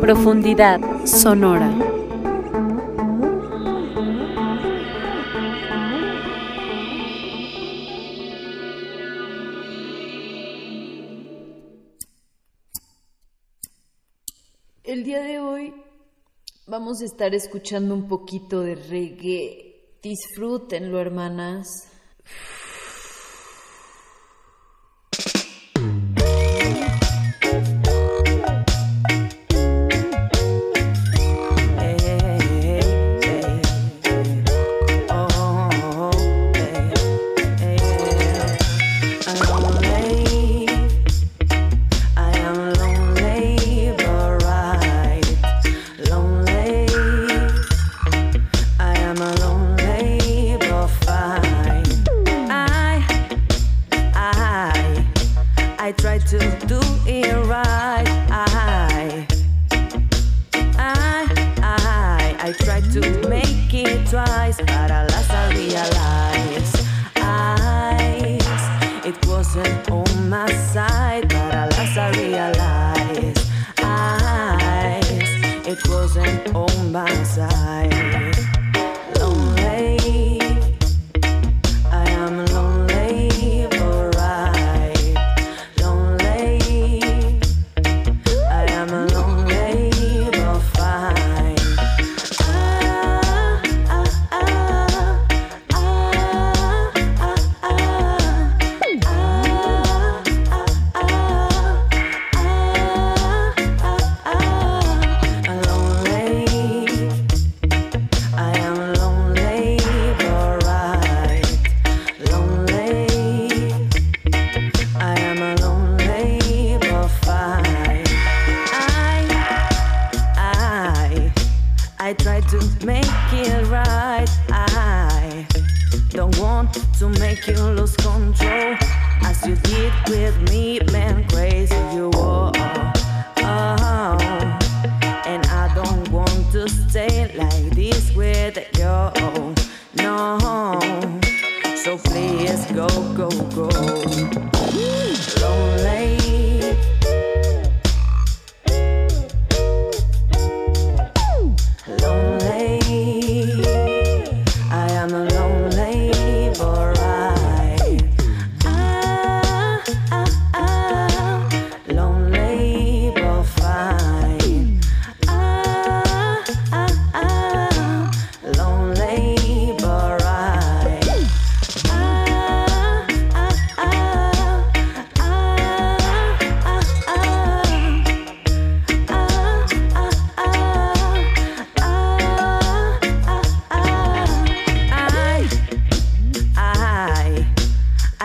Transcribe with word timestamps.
Profundidad 0.00 0.80
sonora. 1.06 1.72
El 14.82 15.04
día 15.04 15.22
de 15.22 15.38
hoy 15.38 15.74
vamos 16.66 17.02
a 17.02 17.04
estar 17.04 17.36
escuchando 17.36 17.94
un 17.94 18.08
poquito 18.08 18.62
de 18.62 18.74
reggae. 18.74 20.00
Disfrútenlo, 20.02 20.98
hermanas. 20.98 21.68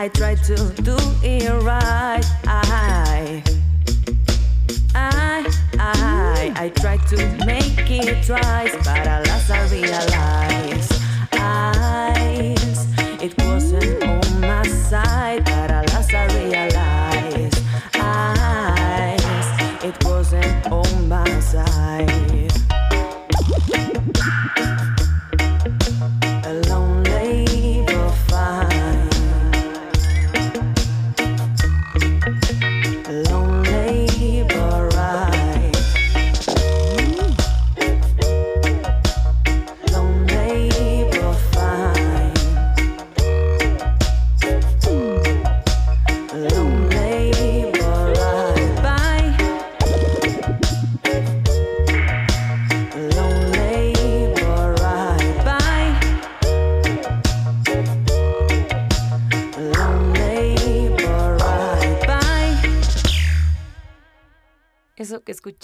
I 0.09 0.11
try 0.11 0.33
to 0.33 0.55
do 0.81 0.97
it 1.21 1.63
right. 1.63 2.25
I, 2.47 3.43
I, 4.95 5.45
I, 5.77 6.51
I 6.55 6.69
try 6.69 6.97
to 6.97 7.45
make 7.45 7.91
it 7.91 8.25
twice, 8.25 8.75
but 8.77 9.05
alas, 9.05 9.51
I 9.51 9.69
realize 9.71 10.89
I, 11.33 12.55
it 13.21 13.37
wasn't 13.43 14.03
on 14.03 14.41
my 14.41 14.63
side, 14.63 15.45
but 15.45 15.69
alas, 15.69 16.11
I 16.11 16.25
realize 16.39 17.63
I, 17.93 19.15
it 19.83 20.03
wasn't 20.05 20.71
on 20.71 21.07
my 21.07 21.39
side. 21.39 22.18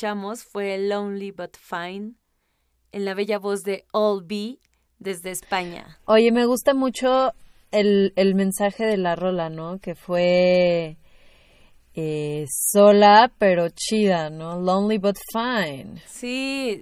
Escuchamos 0.05 0.43
fue 0.43 0.77
Lonely 0.77 1.31
But 1.31 1.57
Fine 1.57 2.13
en 2.91 3.05
la 3.05 3.15
bella 3.15 3.39
voz 3.39 3.63
de 3.63 3.85
All 3.91 4.23
B 4.23 4.59
desde 4.99 5.31
España. 5.31 5.97
Oye, 6.05 6.31
me 6.31 6.45
gusta 6.45 6.75
mucho 6.75 7.33
el, 7.71 8.13
el 8.15 8.35
mensaje 8.35 8.85
de 8.85 8.97
la 8.97 9.15
rola, 9.15 9.49
¿no? 9.49 9.79
Que 9.79 9.95
fue 9.95 10.97
eh, 11.95 12.45
sola 12.47 13.33
pero 13.39 13.69
chida, 13.69 14.29
¿no? 14.29 14.61
Lonely 14.61 14.99
But 14.99 15.17
Fine. 15.33 16.03
Sí, 16.05 16.79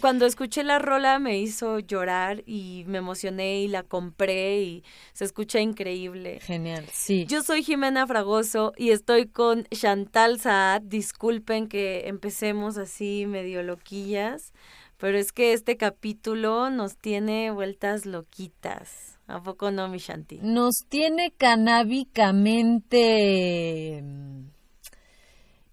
cuando 0.00 0.26
escuché 0.26 0.62
la 0.62 0.78
rola 0.78 1.18
me 1.18 1.38
hizo 1.38 1.78
llorar 1.78 2.42
y 2.46 2.84
me 2.86 2.98
emocioné 2.98 3.60
y 3.60 3.68
la 3.68 3.82
compré 3.82 4.62
y 4.62 4.84
se 5.12 5.24
escucha 5.24 5.60
increíble. 5.60 6.40
Genial, 6.40 6.86
sí. 6.92 7.26
Yo 7.26 7.42
soy 7.42 7.62
Jimena 7.62 8.06
Fragoso 8.06 8.72
y 8.76 8.90
estoy 8.90 9.26
con 9.26 9.64
Chantal 9.70 10.40
Saad. 10.40 10.82
Disculpen 10.82 11.68
que 11.68 12.08
empecemos 12.08 12.78
así 12.78 13.26
medio 13.26 13.62
loquillas, 13.62 14.52
pero 14.96 15.18
es 15.18 15.32
que 15.32 15.52
este 15.52 15.76
capítulo 15.76 16.70
nos 16.70 16.96
tiene 16.96 17.50
vueltas 17.50 18.06
loquitas. 18.06 19.18
¿A 19.26 19.42
poco 19.42 19.70
no, 19.70 19.88
mi 19.88 19.98
Shanti? 19.98 20.38
Nos 20.42 20.74
tiene 20.88 21.32
canábicamente 21.36 24.02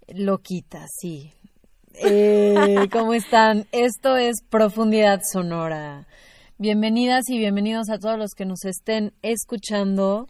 Loquita, 0.09 0.85
sí. 0.87 1.33
Eh, 1.99 2.87
¿Cómo 2.91 3.13
están? 3.13 3.65
Esto 3.71 4.17
es 4.17 4.43
Profundidad 4.49 5.21
Sonora. 5.23 6.05
Bienvenidas 6.59 7.27
y 7.27 7.39
bienvenidos 7.39 7.89
a 7.89 7.97
todos 7.97 8.19
los 8.19 8.31
que 8.35 8.45
nos 8.45 8.65
estén 8.65 9.13
escuchando. 9.23 10.27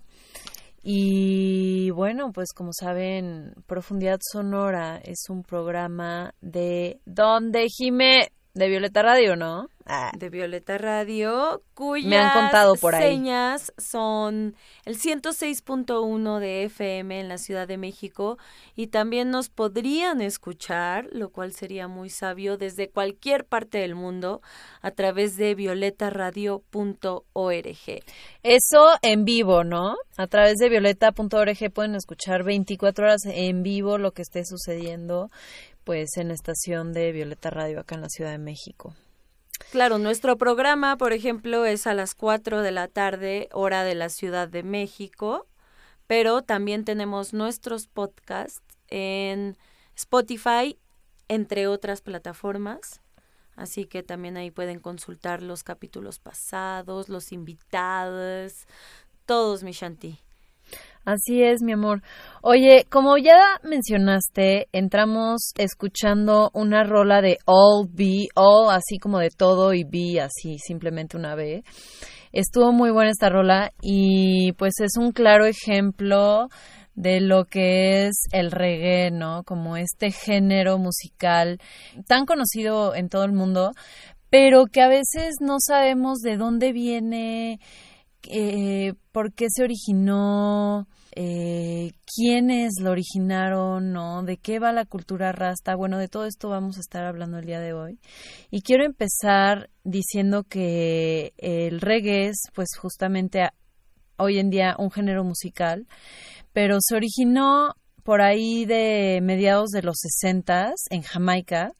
Y 0.82 1.90
bueno, 1.90 2.32
pues 2.32 2.54
como 2.54 2.72
saben, 2.72 3.54
Profundidad 3.66 4.20
Sonora 4.22 5.02
es 5.04 5.26
un 5.30 5.44
programa 5.44 6.34
de 6.40 7.02
donde 7.06 7.68
Jime 7.68 8.32
de 8.58 8.70
Violeta 8.70 9.04
Radio, 9.04 9.36
¿no? 9.36 9.70
Ah. 9.90 10.12
De 10.18 10.30
Violeta 10.30 10.78
Radio, 10.78 11.64
cuyas 11.74 12.10
Me 12.10 12.18
han 12.18 12.34
contado 12.34 12.76
por 12.76 12.94
ahí. 12.94 13.04
señas 13.04 13.72
son 13.78 14.54
el 14.84 15.00
106.1 15.00 16.40
de 16.40 16.66
FM 16.66 17.22
en 17.22 17.30
la 17.30 17.38
Ciudad 17.38 17.70
de 17.70 17.78
México 17.78 18.38
y 18.76 18.88
también 18.88 19.32
nos 19.32 19.48
podrían 19.48 20.20
escuchar, 20.20 21.08
lo 21.14 21.30
cual 21.30 21.54
sería 21.54 21.88
muy 21.88 22.10
sabio, 22.10 22.58
desde 22.58 22.90
cualquier 22.90 23.46
parte 23.46 23.78
del 23.78 23.96
mundo 23.96 24.42
a 24.82 24.92
través 24.92 25.38
de 25.38 25.56
violetaradio.org. 25.56 28.04
Eso 28.44 28.90
en 29.02 29.24
vivo, 29.24 29.64
¿no? 29.64 29.96
A 30.18 30.28
través 30.28 30.58
de 30.58 30.68
violeta.org 30.68 31.72
pueden 31.74 31.96
escuchar 31.96 32.44
24 32.44 33.06
horas 33.06 33.22
en 33.26 33.64
vivo 33.64 33.98
lo 33.98 34.12
que 34.12 34.24
esté 34.24 34.44
sucediendo 34.44 35.30
pues 35.88 36.18
en 36.18 36.28
la 36.28 36.34
estación 36.34 36.92
de 36.92 37.14
Violeta 37.14 37.50
Radio 37.50 37.80
acá 37.80 37.96
en 37.96 38.02
la 38.02 38.10
Ciudad 38.10 38.32
de 38.32 38.38
México. 38.38 38.94
Claro, 39.72 39.98
nuestro 40.00 40.38
programa, 40.38 40.98
por 40.98 41.14
ejemplo, 41.14 41.66
es 41.66 41.88
a 41.88 41.94
las 41.94 42.14
4 42.14 42.62
de 42.62 42.72
la 42.72 42.90
tarde, 42.90 43.48
hora 43.54 43.86
de 43.86 43.96
la 43.96 44.10
Ciudad 44.10 44.50
de 44.50 44.64
México, 44.64 45.48
pero 46.06 46.42
también 46.42 46.84
tenemos 46.84 47.32
nuestros 47.32 47.88
podcasts 47.88 48.62
en 48.90 49.56
Spotify, 49.96 50.78
entre 51.30 51.68
otras 51.68 52.02
plataformas. 52.02 53.00
Así 53.56 53.86
que 53.86 54.04
también 54.04 54.36
ahí 54.36 54.52
pueden 54.52 54.82
consultar 54.82 55.42
los 55.42 55.64
capítulos 55.64 56.20
pasados, 56.20 57.08
los 57.08 57.32
invitados, 57.32 58.68
todos, 59.26 59.64
mi 59.64 59.72
Shanti. 59.72 60.20
Así 61.08 61.42
es, 61.42 61.62
mi 61.62 61.72
amor. 61.72 62.02
Oye, 62.42 62.86
como 62.90 63.18
ya 63.18 63.62
mencionaste, 63.64 64.68
entramos 64.74 65.54
escuchando 65.58 66.52
una 66.54 66.84
rola 66.84 67.22
de 67.22 67.38
All 67.46 67.88
B, 67.90 68.28
All 68.36 68.70
así 68.72 68.98
como 69.00 69.20
de 69.20 69.30
todo 69.30 69.74
y 69.74 69.86
B 69.86 70.20
así, 70.20 70.58
simplemente 70.60 71.16
una 71.16 71.34
B. 71.34 71.64
Estuvo 72.34 72.74
muy 72.74 72.92
buena 72.92 73.12
esta 73.12 73.30
rola 73.30 73.72
y 73.82 74.52
pues 74.58 74.82
es 74.82 74.98
un 74.98 75.14
claro 75.14 75.46
ejemplo 75.46 76.50
de 76.94 77.22
lo 77.22 77.46
que 77.46 78.08
es 78.08 78.24
el 78.34 78.52
reggae, 78.52 79.10
¿no? 79.10 79.44
Como 79.46 79.78
este 79.78 80.12
género 80.12 80.78
musical 80.78 81.62
tan 82.06 82.26
conocido 82.26 82.96
en 82.96 83.08
todo 83.08 83.24
el 83.24 83.32
mundo, 83.32 83.72
pero 84.30 84.66
que 84.66 84.82
a 84.82 84.90
veces 84.90 85.36
no 85.40 85.56
sabemos 85.66 86.18
de 86.18 86.36
dónde 86.36 86.74
viene, 86.74 87.62
eh, 88.30 88.94
por 89.14 89.34
qué 89.34 89.46
se 89.50 89.64
originó, 89.64 90.86
eh, 91.20 91.94
quiénes 92.06 92.74
lo 92.80 92.92
originaron, 92.92 93.92
¿no? 93.92 94.22
De 94.22 94.38
qué 94.38 94.60
va 94.60 94.72
la 94.72 94.86
cultura 94.86 95.32
rasta. 95.32 95.76
Bueno, 95.76 95.98
de 95.98 96.08
todo 96.08 96.26
esto 96.26 96.48
vamos 96.48 96.78
a 96.78 96.82
estar 96.82 97.06
hablando 97.06 97.40
el 97.40 97.46
día 97.48 97.60
de 97.60 97.74
hoy. 97.74 98.00
Y 98.52 98.62
quiero 98.62 98.86
empezar 98.86 99.72
diciendo 99.84 100.44
que 100.44 101.34
el 101.38 101.82
reggae 101.82 102.28
es, 102.28 102.38
pues, 102.54 102.70
justamente 102.80 103.50
hoy 104.18 104.38
en 104.38 104.52
día 104.52 104.76
un 104.78 104.92
género 104.92 105.24
musical, 105.24 105.88
pero 106.54 106.78
se 106.82 106.96
originó 106.96 107.74
por 108.04 108.22
ahí 108.22 108.66
de 108.66 109.20
mediados 109.24 109.70
de 109.72 109.82
los 109.82 109.96
60 109.98 110.72
en 110.92 111.02
Jamaica. 111.02 111.72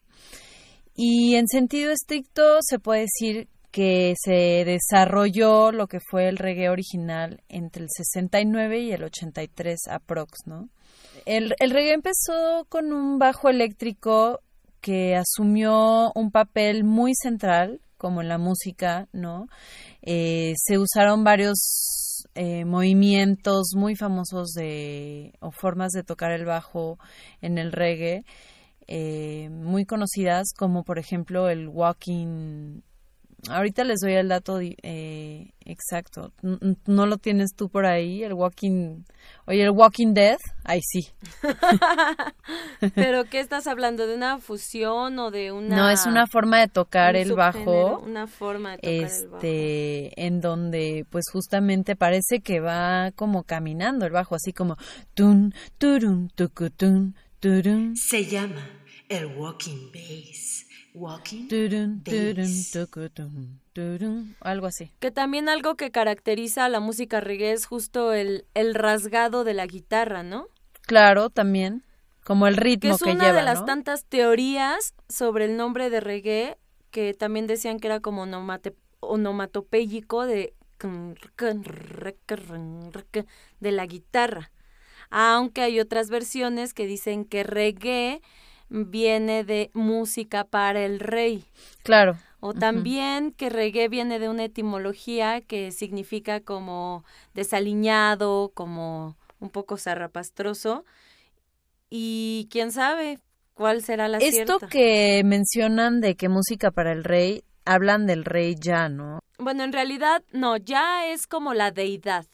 Y 0.96 1.36
en 1.36 1.46
sentido 1.46 1.92
estricto 1.92 2.58
se 2.60 2.80
puede 2.80 3.02
decir 3.02 3.48
que 3.70 4.14
se 4.18 4.64
desarrolló 4.64 5.72
lo 5.72 5.86
que 5.86 6.00
fue 6.00 6.28
el 6.28 6.38
reggae 6.38 6.70
original 6.70 7.42
entre 7.48 7.84
el 7.84 7.88
69 7.90 8.80
y 8.80 8.92
el 8.92 9.04
83 9.04 9.88
aprox, 9.90 10.46
¿no? 10.46 10.68
El, 11.26 11.54
el 11.58 11.70
reggae 11.70 11.92
empezó 11.92 12.66
con 12.68 12.92
un 12.92 13.18
bajo 13.18 13.48
eléctrico 13.48 14.40
que 14.80 15.16
asumió 15.16 16.12
un 16.14 16.30
papel 16.30 16.84
muy 16.84 17.12
central, 17.14 17.80
como 17.96 18.22
en 18.22 18.28
la 18.28 18.38
música, 18.38 19.08
¿no? 19.12 19.48
Eh, 20.02 20.54
se 20.56 20.78
usaron 20.78 21.24
varios 21.24 21.58
eh, 22.34 22.64
movimientos 22.64 23.72
muy 23.74 23.96
famosos 23.96 24.52
de, 24.52 25.34
o 25.40 25.50
formas 25.50 25.90
de 25.90 26.04
tocar 26.04 26.30
el 26.32 26.44
bajo 26.44 26.98
en 27.40 27.58
el 27.58 27.72
reggae, 27.72 28.24
eh, 28.86 29.50
muy 29.50 29.84
conocidas, 29.84 30.52
como 30.56 30.84
por 30.84 30.98
ejemplo 30.98 31.48
el 31.48 31.68
walking 31.68 32.80
Ahorita 33.48 33.84
les 33.84 34.00
doy 34.00 34.14
el 34.14 34.28
dato 34.28 34.58
eh, 34.60 35.52
exacto. 35.64 36.32
¿No 36.86 37.06
lo 37.06 37.18
tienes 37.18 37.54
tú 37.54 37.68
por 37.68 37.86
ahí? 37.86 38.24
El 38.24 38.34
Walking... 38.34 39.04
Oye, 39.46 39.62
el 39.62 39.70
Walking 39.70 40.12
Dead. 40.12 40.38
Ahí 40.64 40.80
sí. 40.82 41.08
¿Pero 42.94 43.24
qué 43.24 43.38
estás 43.38 43.68
hablando? 43.68 44.06
¿De 44.06 44.16
una 44.16 44.38
fusión 44.38 45.18
o 45.20 45.30
de 45.30 45.52
una...? 45.52 45.76
No, 45.76 45.88
es 45.88 46.04
una 46.06 46.26
forma 46.26 46.58
de 46.58 46.68
tocar 46.68 47.14
el 47.14 47.34
bajo. 47.34 48.00
Una 48.00 48.26
forma 48.26 48.72
de 48.72 48.78
tocar 48.78 48.92
el 48.92 49.28
bajo. 49.28 49.36
Este, 49.36 50.26
en 50.26 50.40
donde 50.40 51.06
pues 51.08 51.26
justamente 51.32 51.94
parece 51.94 52.40
que 52.40 52.58
va 52.60 53.12
como 53.12 53.44
caminando 53.44 54.04
el 54.04 54.12
bajo, 54.12 54.34
así 54.34 54.52
como... 54.52 54.76
Tun, 55.14 55.54
turun, 55.78 56.30
tucutun, 56.34 57.14
turun. 57.40 57.94
Se 57.96 58.24
llama 58.24 58.78
el 59.08 59.26
Walking 59.26 59.90
Bass. 59.92 60.66
Walking 60.94 61.48
algo 64.40 64.66
así. 64.66 64.92
Que 64.98 65.10
también 65.10 65.48
algo 65.48 65.76
que 65.76 65.90
caracteriza 65.90 66.64
a 66.64 66.68
la 66.68 66.80
música 66.80 67.20
reggae 67.20 67.52
es 67.52 67.66
justo 67.66 68.12
el, 68.12 68.46
el 68.54 68.74
rasgado 68.74 69.44
de 69.44 69.54
la 69.54 69.66
guitarra, 69.66 70.22
¿no? 70.22 70.48
Claro, 70.82 71.30
también. 71.30 71.84
Como 72.24 72.46
el 72.46 72.56
ritmo 72.56 72.98
que, 72.98 73.04
que 73.04 73.10
es 73.10 73.16
una 73.16 73.32
de 73.32 73.42
las 73.42 73.64
tantas 73.64 74.04
teorías 74.04 74.94
sobre 75.08 75.44
el 75.44 75.56
nombre 75.56 75.88
de 75.90 76.00
reggae 76.00 76.58
que 76.90 77.14
también 77.14 77.46
decían 77.46 77.78
que 77.78 77.86
era 77.88 78.00
como 78.00 78.26
onomatopéyico 79.00 80.26
de 80.26 80.54
de 83.60 83.72
la 83.72 83.86
guitarra. 83.86 84.50
Aunque 85.10 85.62
hay 85.62 85.80
otras 85.80 86.10
versiones 86.10 86.74
que 86.74 86.86
dicen 86.86 87.24
que 87.24 87.42
reggae 87.42 88.20
viene 88.70 89.44
de 89.44 89.70
música 89.74 90.44
para 90.44 90.84
el 90.84 91.00
rey. 91.00 91.44
Claro. 91.82 92.18
O 92.40 92.54
también 92.54 93.32
que 93.32 93.50
reggae 93.50 93.88
viene 93.88 94.18
de 94.18 94.28
una 94.28 94.44
etimología 94.44 95.40
que 95.40 95.72
significa 95.72 96.40
como 96.40 97.04
desaliñado, 97.34 98.52
como 98.54 99.16
un 99.40 99.50
poco 99.50 99.76
zarrapastroso. 99.76 100.84
Y 101.90 102.48
quién 102.50 102.70
sabe 102.70 103.18
cuál 103.54 103.82
será 103.82 104.06
la 104.06 104.18
Esto 104.18 104.60
que 104.70 105.22
mencionan 105.24 106.00
de 106.00 106.14
que 106.14 106.28
música 106.28 106.70
para 106.70 106.92
el 106.92 107.02
rey, 107.02 107.42
hablan 107.64 108.06
del 108.06 108.24
rey 108.24 108.54
ya, 108.54 108.88
¿no? 108.88 109.18
Bueno, 109.38 109.64
en 109.64 109.72
realidad 109.72 110.22
no, 110.32 110.58
ya 110.58 111.06
es 111.06 111.26
como 111.26 111.54
la 111.54 111.72
deidad. 111.72 112.26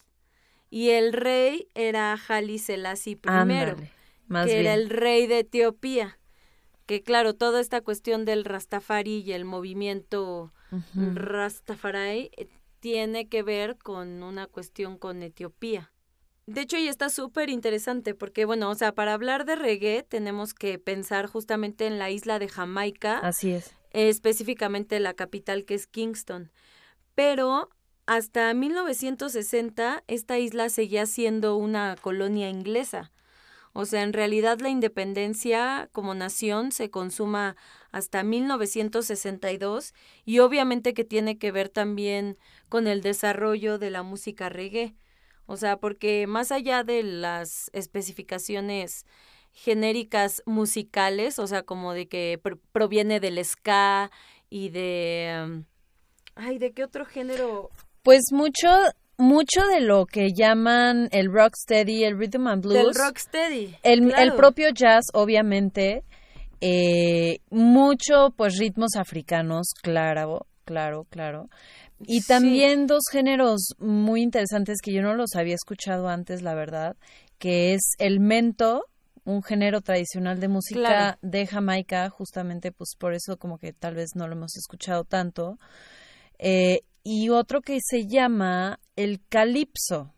Y 0.68 0.90
el 0.90 1.12
rey 1.12 1.68
era 1.74 2.18
Selassie 2.18 3.12
I, 3.12 3.18
que 4.44 4.60
era 4.60 4.74
el 4.74 4.90
rey 4.90 5.26
de 5.26 5.38
Etiopía 5.38 6.18
que 6.86 7.02
claro, 7.02 7.34
toda 7.34 7.60
esta 7.60 7.80
cuestión 7.80 8.24
del 8.24 8.44
Rastafari 8.44 9.20
y 9.20 9.32
el 9.32 9.44
movimiento 9.44 10.52
Rastafari 10.94 12.30
eh, 12.36 12.48
tiene 12.80 13.28
que 13.28 13.42
ver 13.42 13.76
con 13.78 14.22
una 14.22 14.46
cuestión 14.46 14.98
con 14.98 15.22
Etiopía. 15.22 15.90
De 16.46 16.60
hecho, 16.60 16.76
y 16.76 16.88
está 16.88 17.08
súper 17.08 17.48
interesante 17.48 18.14
porque, 18.14 18.44
bueno, 18.44 18.68
o 18.68 18.74
sea, 18.74 18.92
para 18.92 19.14
hablar 19.14 19.46
de 19.46 19.56
reggae 19.56 20.02
tenemos 20.02 20.52
que 20.52 20.78
pensar 20.78 21.26
justamente 21.26 21.86
en 21.86 21.98
la 21.98 22.10
isla 22.10 22.38
de 22.38 22.48
Jamaica. 22.48 23.18
Así 23.18 23.52
es. 23.52 23.74
específicamente 23.90 25.00
la 25.00 25.14
capital 25.14 25.64
que 25.64 25.74
es 25.74 25.86
Kingston. 25.86 26.50
Pero 27.14 27.70
hasta 28.06 28.52
1960 28.52 30.04
esta 30.06 30.38
isla 30.38 30.68
seguía 30.68 31.06
siendo 31.06 31.56
una 31.56 31.96
colonia 32.00 32.50
inglesa. 32.50 33.10
O 33.76 33.86
sea, 33.86 34.04
en 34.04 34.12
realidad 34.12 34.60
la 34.60 34.68
independencia 34.68 35.88
como 35.90 36.14
nación 36.14 36.70
se 36.70 36.90
consuma 36.90 37.56
hasta 37.90 38.22
1962 38.22 39.94
y 40.24 40.38
obviamente 40.38 40.94
que 40.94 41.02
tiene 41.02 41.38
que 41.38 41.50
ver 41.50 41.68
también 41.68 42.38
con 42.68 42.86
el 42.86 43.02
desarrollo 43.02 43.78
de 43.78 43.90
la 43.90 44.04
música 44.04 44.48
reggae. 44.48 44.94
O 45.46 45.56
sea, 45.56 45.78
porque 45.78 46.28
más 46.28 46.52
allá 46.52 46.84
de 46.84 47.02
las 47.02 47.68
especificaciones 47.72 49.06
genéricas 49.50 50.40
musicales, 50.46 51.40
o 51.40 51.48
sea, 51.48 51.64
como 51.64 51.94
de 51.94 52.06
que 52.06 52.40
proviene 52.70 53.18
del 53.18 53.44
ska 53.44 54.12
y 54.50 54.68
de... 54.68 55.64
ay, 56.36 56.58
¿de 56.58 56.72
qué 56.72 56.84
otro 56.84 57.04
género? 57.04 57.70
Pues 58.04 58.22
mucho 58.30 58.68
mucho 59.18 59.62
de 59.72 59.80
lo 59.80 60.06
que 60.06 60.32
llaman 60.32 61.08
el 61.12 61.32
rocksteady, 61.32 62.04
el 62.04 62.18
rhythm 62.18 62.46
and 62.48 62.62
blues. 62.62 62.74
Del 62.84 62.94
rocksteady. 62.94 63.76
El, 63.82 64.08
claro. 64.08 64.22
el 64.22 64.32
propio 64.34 64.68
jazz, 64.70 65.04
obviamente, 65.12 66.02
eh, 66.60 67.38
mucho 67.50 68.30
pues 68.36 68.56
ritmos 68.58 68.96
africanos, 68.96 69.68
claro, 69.82 70.46
claro, 70.64 71.06
claro. 71.10 71.48
Y 72.06 72.20
Sí. 72.22 72.28
también 72.28 72.86
dos 72.86 73.04
géneros 73.10 73.74
muy 73.78 74.22
interesantes 74.22 74.78
que 74.82 74.92
yo 74.92 75.02
no 75.02 75.14
los 75.14 75.34
había 75.36 75.54
escuchado 75.54 76.08
antes, 76.08 76.42
la 76.42 76.54
verdad, 76.54 76.96
que 77.38 77.74
es 77.74 77.82
el 77.98 78.20
mento, 78.20 78.84
un 79.24 79.42
género 79.42 79.80
tradicional 79.80 80.38
de 80.40 80.48
música 80.48 80.80
Claro. 80.80 81.18
de 81.22 81.46
Jamaica, 81.46 82.10
justamente 82.10 82.72
pues 82.72 82.90
por 82.98 83.14
eso 83.14 83.36
como 83.38 83.58
que 83.58 83.72
tal 83.72 83.94
vez 83.94 84.10
no 84.16 84.26
lo 84.26 84.34
hemos 84.34 84.56
escuchado 84.56 85.04
tanto. 85.04 85.58
Eh, 86.38 86.80
y 87.04 87.28
otro 87.30 87.60
que 87.62 87.78
se 87.82 88.06
llama 88.06 88.80
el 88.96 89.20
calipso, 89.28 90.14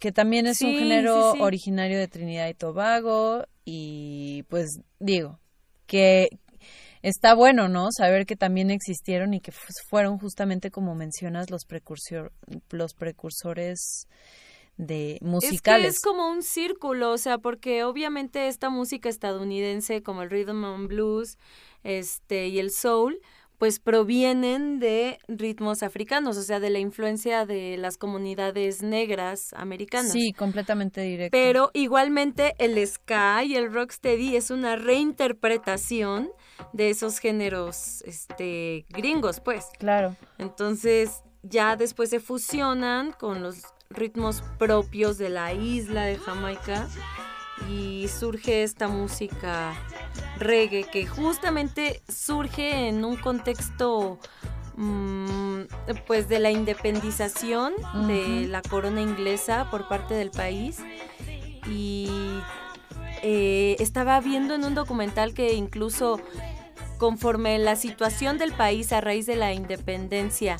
que 0.00 0.12
también 0.12 0.46
es 0.46 0.62
un 0.62 0.74
género 0.74 1.04
sí, 1.08 1.22
sí. 1.22 1.38
originario 1.38 1.98
de 1.98 2.08
Trinidad 2.08 2.48
y 2.48 2.54
Tobago 2.54 3.44
y 3.64 4.44
pues 4.48 4.80
digo 5.00 5.40
que 5.86 6.28
está 7.02 7.34
bueno, 7.34 7.68
¿no? 7.68 7.88
Saber 7.92 8.26
que 8.26 8.36
también 8.36 8.70
existieron 8.70 9.34
y 9.34 9.40
que 9.40 9.52
fu- 9.52 9.72
fueron 9.90 10.18
justamente 10.18 10.70
como 10.70 10.94
mencionas 10.94 11.50
los 11.50 11.64
precursor 11.66 12.32
los 12.70 12.94
precursores 12.94 14.08
de 14.76 15.18
musicales. 15.22 15.50
Es 15.50 15.60
que 15.62 15.86
es 15.86 16.00
como 16.00 16.28
un 16.30 16.42
círculo, 16.42 17.10
o 17.12 17.18
sea, 17.18 17.38
porque 17.38 17.84
obviamente 17.84 18.48
esta 18.48 18.70
música 18.70 19.08
estadounidense 19.08 20.02
como 20.02 20.22
el 20.22 20.30
rhythm 20.30 20.64
and 20.64 20.88
blues, 20.88 21.36
este 21.82 22.48
y 22.48 22.58
el 22.58 22.70
soul, 22.70 23.20
pues 23.58 23.78
provienen 23.78 24.78
de 24.80 25.18
ritmos 25.28 25.82
africanos, 25.82 26.36
o 26.36 26.42
sea, 26.42 26.60
de 26.60 26.70
la 26.70 26.78
influencia 26.78 27.46
de 27.46 27.76
las 27.78 27.96
comunidades 27.96 28.82
negras 28.82 29.52
americanas. 29.54 30.12
Sí, 30.12 30.32
completamente 30.32 31.00
directo. 31.00 31.32
Pero 31.32 31.70
igualmente 31.72 32.54
el 32.58 32.84
ska 32.86 33.44
y 33.44 33.56
el 33.56 33.72
rocksteady 33.72 34.36
es 34.36 34.50
una 34.50 34.76
reinterpretación 34.76 36.30
de 36.72 36.90
esos 36.90 37.18
géneros 37.18 38.02
este 38.06 38.86
gringos, 38.90 39.40
pues. 39.40 39.66
claro. 39.78 40.16
Entonces 40.38 41.22
ya 41.42 41.76
después 41.76 42.10
se 42.10 42.20
fusionan 42.20 43.12
con 43.12 43.42
los 43.42 43.62
ritmos 43.90 44.42
propios 44.58 45.18
de 45.18 45.28
la 45.28 45.52
isla 45.52 46.04
de 46.04 46.16
Jamaica 46.16 46.88
y 47.70 48.08
surge 48.08 48.62
esta 48.62 48.88
música 48.88 49.74
reggae 50.38 50.84
que 50.84 51.06
justamente 51.06 52.02
surge 52.08 52.88
en 52.88 53.04
un 53.04 53.16
contexto 53.16 54.18
mm, 54.76 55.62
pues 56.06 56.28
de 56.28 56.38
la 56.38 56.50
independización 56.50 57.72
de 58.06 58.46
la 58.48 58.62
corona 58.62 59.00
inglesa 59.00 59.70
por 59.70 59.88
parte 59.88 60.14
del 60.14 60.30
país. 60.30 60.78
Y 61.66 62.08
eh, 63.22 63.76
estaba 63.78 64.20
viendo 64.20 64.54
en 64.54 64.64
un 64.64 64.74
documental 64.74 65.32
que 65.32 65.54
incluso 65.54 66.20
conforme 66.98 67.58
la 67.58 67.76
situación 67.76 68.38
del 68.38 68.52
país 68.52 68.92
a 68.92 69.00
raíz 69.00 69.26
de 69.26 69.36
la 69.36 69.52
independencia 69.52 70.58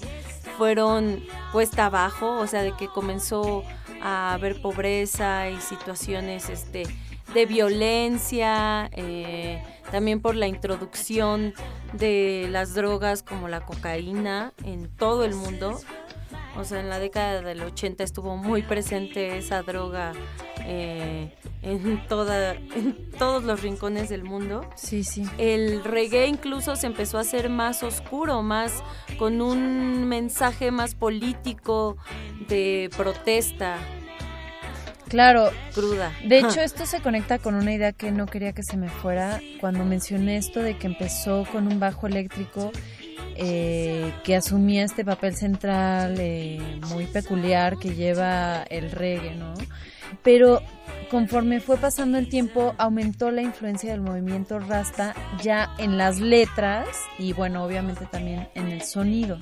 fueron 0.56 1.22
puesta 1.52 1.86
abajo, 1.86 2.38
o 2.38 2.46
sea, 2.46 2.62
de 2.62 2.72
que 2.72 2.88
comenzó 2.88 3.64
a 4.02 4.34
haber 4.34 4.60
pobreza 4.60 5.48
y 5.48 5.60
situaciones 5.60 6.48
este, 6.48 6.84
de 7.32 7.46
violencia, 7.46 8.90
eh, 8.92 9.62
también 9.90 10.20
por 10.20 10.34
la 10.36 10.46
introducción 10.46 11.54
de 11.92 12.48
las 12.50 12.74
drogas 12.74 13.22
como 13.22 13.48
la 13.48 13.60
cocaína 13.64 14.52
en 14.64 14.88
todo 14.88 15.24
el 15.24 15.34
mundo. 15.34 15.78
O 16.56 16.62
sea, 16.64 16.78
en 16.78 16.88
la 16.88 17.00
década 17.00 17.42
del 17.42 17.62
80 17.62 18.04
estuvo 18.04 18.36
muy 18.36 18.62
presente 18.62 19.38
esa 19.38 19.62
droga 19.62 20.12
eh, 20.66 21.34
en, 21.62 22.06
toda, 22.06 22.54
en 22.54 23.10
todos 23.18 23.42
los 23.42 23.60
rincones 23.60 24.08
del 24.08 24.22
mundo 24.22 24.60
Sí, 24.76 25.02
sí. 25.02 25.24
el 25.36 25.82
reggae 25.82 26.26
incluso 26.28 26.76
se 26.76 26.86
empezó 26.86 27.18
a 27.18 27.22
hacer 27.22 27.48
más 27.50 27.82
oscuro, 27.82 28.42
más 28.42 28.84
con 29.18 29.42
un 29.42 30.04
mensaje 30.08 30.70
más 30.70 30.94
político 30.94 31.96
de 32.48 32.88
protesta 32.96 33.76
Claro, 35.14 35.52
cruda. 35.72 36.12
De 36.24 36.40
hecho, 36.40 36.60
esto 36.60 36.86
se 36.86 37.00
conecta 37.00 37.38
con 37.38 37.54
una 37.54 37.72
idea 37.72 37.92
que 37.92 38.10
no 38.10 38.26
quería 38.26 38.52
que 38.52 38.64
se 38.64 38.76
me 38.76 38.88
fuera 38.88 39.40
cuando 39.60 39.84
mencioné 39.84 40.36
esto 40.38 40.60
de 40.60 40.76
que 40.76 40.88
empezó 40.88 41.46
con 41.52 41.68
un 41.68 41.78
bajo 41.78 42.08
eléctrico 42.08 42.72
eh, 43.36 44.12
que 44.24 44.34
asumía 44.34 44.82
este 44.82 45.04
papel 45.04 45.36
central 45.36 46.16
eh, 46.18 46.80
muy 46.88 47.06
peculiar 47.06 47.78
que 47.78 47.94
lleva 47.94 48.64
el 48.64 48.90
reggae, 48.90 49.36
¿no? 49.36 49.54
Pero 50.24 50.60
conforme 51.10 51.60
fue 51.60 51.76
pasando 51.76 52.18
el 52.18 52.28
tiempo, 52.28 52.74
aumentó 52.78 53.30
la 53.30 53.42
influencia 53.42 53.92
del 53.92 54.00
movimiento 54.00 54.58
rasta 54.58 55.14
ya 55.42 55.74
en 55.78 55.96
las 55.98 56.18
letras 56.20 56.86
y 57.18 57.32
bueno, 57.32 57.64
obviamente 57.64 58.06
también 58.06 58.48
en 58.54 58.68
el 58.68 58.82
sonido. 58.82 59.38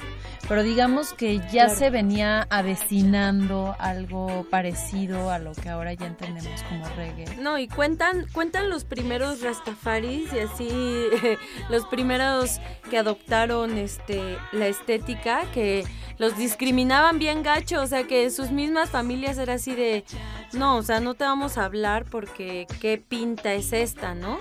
Pero 0.48 0.62
digamos 0.62 1.12
que 1.14 1.38
ya 1.38 1.66
Claro. 1.66 1.76
se 1.76 1.90
venía 1.90 2.46
avecinando 2.50 3.76
algo 3.78 4.44
parecido 4.50 5.30
a 5.30 5.38
lo 5.38 5.52
que 5.52 5.68
ahora 5.68 5.92
ya 5.94 6.06
entendemos 6.06 6.62
como 6.64 6.84
reggae. 6.96 7.36
No, 7.36 7.58
y 7.58 7.68
cuentan, 7.68 8.26
cuentan 8.32 8.68
los 8.68 8.84
primeros 8.84 9.40
rastafaris 9.40 10.32
y 10.32 10.38
así 10.40 10.68
los 11.70 11.86
primeros 11.86 12.60
que 12.90 12.98
adoptaron 12.98 13.78
este 13.78 14.36
la 14.52 14.66
estética, 14.66 15.42
que 15.54 15.84
los 16.18 16.36
discriminaban 16.36 17.18
bien 17.18 17.42
gacho, 17.42 17.80
o 17.80 17.86
sea 17.86 18.04
que 18.04 18.30
sus 18.30 18.50
mismas 18.50 18.90
familias 18.90 19.38
era 19.38 19.54
así 19.54 19.74
de 19.74 20.04
no, 20.52 20.76
o 20.76 20.82
sea, 20.82 21.00
no 21.00 21.14
te 21.14 21.24
vamos 21.32 21.56
a 21.56 21.64
hablar 21.64 22.04
porque 22.10 22.66
qué 22.78 22.98
pinta 22.98 23.54
es 23.54 23.72
esta, 23.72 24.14
¿no? 24.14 24.38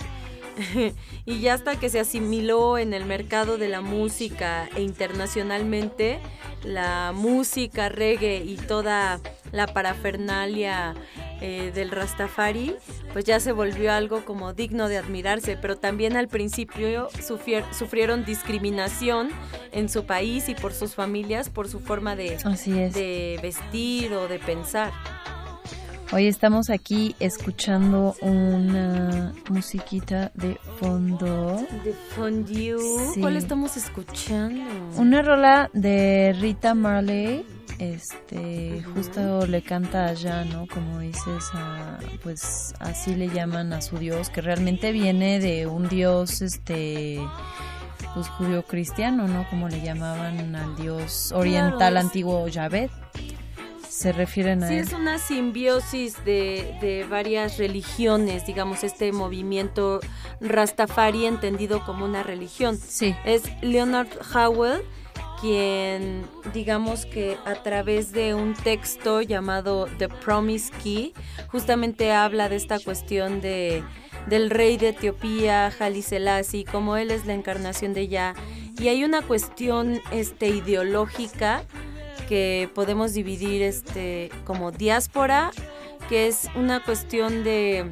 y 1.26 1.40
ya 1.40 1.54
hasta 1.54 1.80
que 1.80 1.88
se 1.88 2.02
asimiló 2.02 2.78
en 2.78 2.94
el 2.94 3.06
mercado 3.06 3.58
de 3.58 3.70
la 3.70 3.80
música 3.80 4.68
e 4.76 4.82
internacionalmente, 4.82 6.20
la 6.66 7.14
música 7.16 7.88
reggae 7.88 8.44
y 8.44 8.58
toda 8.58 9.22
la 9.54 9.68
parafernalia 9.68 10.94
eh, 11.40 11.72
del 11.74 11.92
Rastafari, 11.92 12.76
pues 13.14 13.24
ya 13.24 13.40
se 13.40 13.54
volvió 13.54 13.94
algo 13.94 14.26
como 14.26 14.52
digno 14.52 14.90
de 14.90 14.98
admirarse, 14.98 15.56
pero 15.56 15.78
también 15.78 16.18
al 16.18 16.28
principio 16.28 17.08
sufrieron 17.72 18.26
discriminación 18.26 19.30
en 19.72 19.88
su 19.88 20.04
país 20.04 20.50
y 20.50 20.56
por 20.56 20.74
sus 20.74 20.94
familias, 20.94 21.50
por 21.50 21.70
su 21.70 21.80
forma 21.80 22.18
de, 22.18 22.36
Así 22.44 22.78
es. 22.78 22.94
de 22.94 23.40
vestir 23.42 24.12
o 24.12 24.28
de 24.28 24.40
pensar. 24.40 24.92
Hoy 26.13 26.27
estamos 26.27 26.70
aquí 26.70 27.15
escuchando 27.22 28.15
una 28.22 29.34
musiquita 29.50 30.32
de 30.34 30.56
fondo. 30.80 31.56
De 31.86 31.94
Fondue, 32.15 32.75
Sí. 33.13 33.22
¿cuál 33.22 33.38
estamos 33.38 33.77
escuchando? 33.77 34.62
Una 34.98 35.22
rola 35.22 35.70
de 35.74 36.36
Rita 36.39 36.74
Marley. 36.74 37.46
Este, 37.80 38.84
justo 38.94 39.48
le 39.48 39.62
canta 39.63 40.06
allá, 40.08 40.44
¿no? 40.44 40.68
Como 40.68 41.00
dices, 41.00 41.46
a- 41.53 41.98
pues 42.22 42.75
así 42.80 43.15
le 43.15 43.30
llaman 43.30 43.72
a 43.74 43.82
su 43.82 43.98
dios, 43.98 44.30
que 44.30 44.41
realmente 44.41 44.91
viene 44.91 45.39
de 45.39 45.65
un 45.65 45.88
dios, 45.88 46.41
este, 46.41 47.20
pues 48.13 48.27
judío 48.27 48.63
cristiano, 48.63 49.27
¿no? 49.27 49.48
Como 49.50 49.68
le 49.70 49.82
llamaban 49.82 50.56
al 50.56 50.75
dios 50.75 51.32
oriental 51.32 51.96
antiguo 51.98 52.48
Yahvé. 52.50 52.89
Se 53.92 54.12
refieren 54.14 54.64
a 54.64 54.68
Sí, 54.70 54.76
él. 54.76 54.80
es 54.80 54.94
una 54.94 55.18
simbiosis 55.20 56.24
de, 56.24 56.78
de 56.82 57.06
varias 57.10 57.58
religiones, 57.58 58.46
digamos, 58.46 58.84
este 58.84 59.12
movimiento 59.12 60.00
Rastafari 60.40 61.26
entendido 61.26 61.84
como 61.86 62.06
una 62.06 62.24
religión. 62.24 62.78
Sí. 62.78 63.16
Es 63.26 63.44
Leonard 63.62 64.08
Howell 64.34 64.82
quien, 65.42 66.24
digamos 66.54 67.06
que 67.08 67.36
a 67.46 67.56
través 67.56 68.12
de 68.12 68.36
un 68.36 68.54
texto 68.54 69.22
llamado 69.22 69.88
The 69.98 70.08
Promise 70.08 70.72
Key, 70.84 71.14
justamente 71.48 72.12
habla 72.12 72.48
de 72.48 72.56
esta 72.58 72.80
cuestión 72.80 73.42
de, 73.42 73.84
del 74.28 74.52
rey 74.52 74.78
de 74.78 74.90
Etiopía, 74.90 75.72
Haile 75.80 76.04
Selassie, 76.04 76.64
como 76.64 76.96
él 76.96 77.10
es 77.10 77.26
la 77.26 77.34
encarnación 77.34 77.94
de 77.94 78.08
Yah. 78.08 78.36
Y 78.80 78.88
hay 78.90 79.04
una 79.04 79.22
cuestión 79.24 80.00
este, 80.12 80.48
ideológica 80.50 81.64
que 82.32 82.70
podemos 82.74 83.14
dividir 83.14 83.62
este, 83.62 84.32
como 84.46 84.72
diáspora, 84.72 85.52
que 86.08 86.28
es 86.28 86.48
una 86.56 86.82
cuestión 86.82 87.44
de 87.44 87.92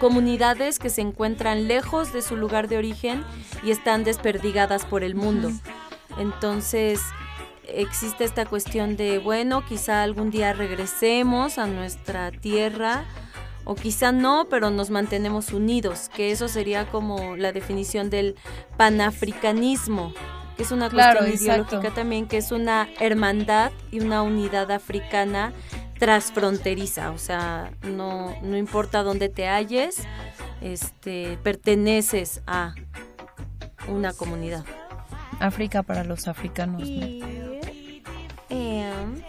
comunidades 0.00 0.78
que 0.78 0.88
se 0.88 1.02
encuentran 1.02 1.68
lejos 1.68 2.14
de 2.14 2.22
su 2.22 2.38
lugar 2.38 2.68
de 2.68 2.78
origen 2.78 3.22
y 3.62 3.70
están 3.70 4.02
desperdigadas 4.02 4.86
por 4.86 5.04
el 5.04 5.14
mundo. 5.14 5.50
Entonces 6.16 7.02
existe 7.68 8.24
esta 8.24 8.46
cuestión 8.46 8.96
de, 8.96 9.18
bueno, 9.18 9.62
quizá 9.68 10.02
algún 10.04 10.30
día 10.30 10.54
regresemos 10.54 11.58
a 11.58 11.66
nuestra 11.66 12.30
tierra 12.30 13.04
o 13.64 13.74
quizá 13.74 14.10
no, 14.10 14.46
pero 14.48 14.70
nos 14.70 14.88
mantenemos 14.88 15.52
unidos, 15.52 16.08
que 16.16 16.30
eso 16.30 16.48
sería 16.48 16.86
como 16.86 17.36
la 17.36 17.52
definición 17.52 18.08
del 18.08 18.36
panafricanismo, 18.78 20.14
que 20.56 20.62
es 20.62 20.70
una 20.70 20.90
cuestión 20.90 21.28
ideológica 21.28 21.90
también, 21.90 22.26
que 22.26 22.36
es 22.36 22.52
una 22.52 22.88
hermandad 23.00 23.72
y 23.90 24.00
una 24.00 24.22
unidad 24.22 24.70
africana 24.70 25.52
transfronteriza, 25.98 27.10
o 27.10 27.18
sea, 27.18 27.72
no, 27.82 28.34
no 28.42 28.56
importa 28.56 29.02
dónde 29.02 29.28
te 29.28 29.48
halles, 29.48 30.02
este, 30.60 31.38
perteneces 31.42 32.42
a 32.46 32.74
una 33.88 34.12
comunidad. 34.12 34.64
África 35.40 35.82
para 35.82 36.04
los 36.04 36.28
africanos. 36.28 36.82
Em, 38.48 39.22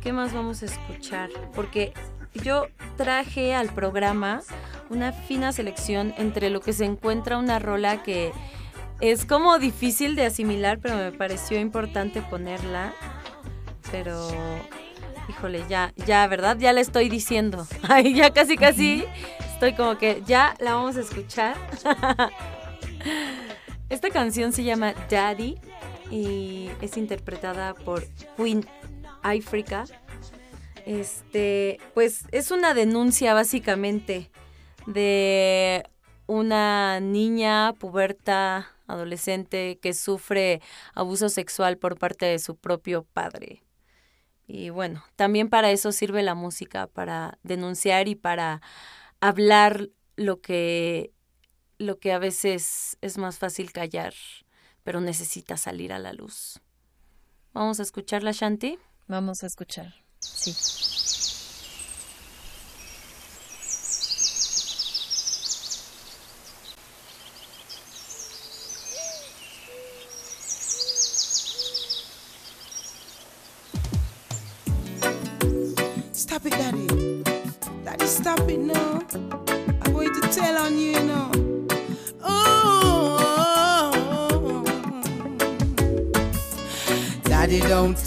¿Qué 0.00 0.12
más 0.12 0.32
vamos 0.32 0.62
a 0.62 0.66
escuchar? 0.66 1.30
Porque 1.54 1.92
yo 2.42 2.66
traje 2.96 3.54
al 3.54 3.68
programa 3.68 4.42
una 4.90 5.12
fina 5.12 5.52
selección 5.52 6.14
entre 6.16 6.50
lo 6.50 6.60
que 6.60 6.72
se 6.72 6.84
encuentra 6.84 7.38
una 7.38 7.58
rola 7.58 8.02
que 8.02 8.32
es 9.00 9.24
como 9.24 9.58
difícil 9.58 10.16
de 10.16 10.26
asimilar, 10.26 10.78
pero 10.80 10.96
me 10.96 11.12
pareció 11.12 11.58
importante 11.60 12.20
ponerla. 12.22 12.92
Pero, 13.90 14.28
híjole, 15.28 15.64
ya, 15.68 15.92
ya, 16.06 16.26
¿verdad? 16.26 16.58
Ya 16.58 16.72
la 16.72 16.80
estoy 16.80 17.08
diciendo. 17.08 17.66
Ay, 17.88 18.14
ya 18.14 18.32
casi, 18.32 18.56
casi 18.56 19.04
estoy 19.54 19.74
como 19.74 19.98
que 19.98 20.22
ya 20.26 20.54
la 20.58 20.74
vamos 20.74 20.96
a 20.96 21.00
escuchar. 21.00 21.56
Esta 23.88 24.10
canción 24.10 24.52
se 24.52 24.64
llama 24.64 24.94
Daddy 25.08 25.58
y 26.10 26.70
es 26.82 26.96
interpretada 26.96 27.74
por 27.74 28.04
Queen 28.36 28.66
Africa. 29.22 29.84
Este, 30.84 31.80
pues 31.94 32.24
es 32.32 32.50
una 32.50 32.74
denuncia 32.74 33.32
básicamente 33.34 34.30
de 34.86 35.84
una 36.26 37.00
niña 37.00 37.74
puberta 37.74 38.68
adolescente 38.88 39.78
que 39.80 39.94
sufre 39.94 40.60
abuso 40.94 41.28
sexual 41.28 41.78
por 41.78 41.98
parte 41.98 42.26
de 42.26 42.38
su 42.38 42.56
propio 42.56 43.04
padre. 43.04 43.62
Y 44.46 44.70
bueno, 44.70 45.04
también 45.14 45.50
para 45.50 45.70
eso 45.70 45.92
sirve 45.92 46.22
la 46.22 46.34
música, 46.34 46.86
para 46.86 47.38
denunciar 47.42 48.08
y 48.08 48.14
para 48.14 48.62
hablar 49.20 49.90
lo 50.16 50.40
que 50.40 51.12
lo 51.78 52.00
que 52.00 52.12
a 52.12 52.18
veces 52.18 52.98
es 53.02 53.18
más 53.18 53.38
fácil 53.38 53.70
callar, 53.70 54.14
pero 54.82 55.00
necesita 55.00 55.56
salir 55.56 55.92
a 55.92 56.00
la 56.00 56.12
luz. 56.12 56.60
Vamos 57.52 57.78
a 57.78 57.84
escucharla, 57.84 58.32
Shanti. 58.32 58.78
Vamos 59.06 59.44
a 59.44 59.46
escuchar. 59.46 59.94
Sí. 60.18 60.52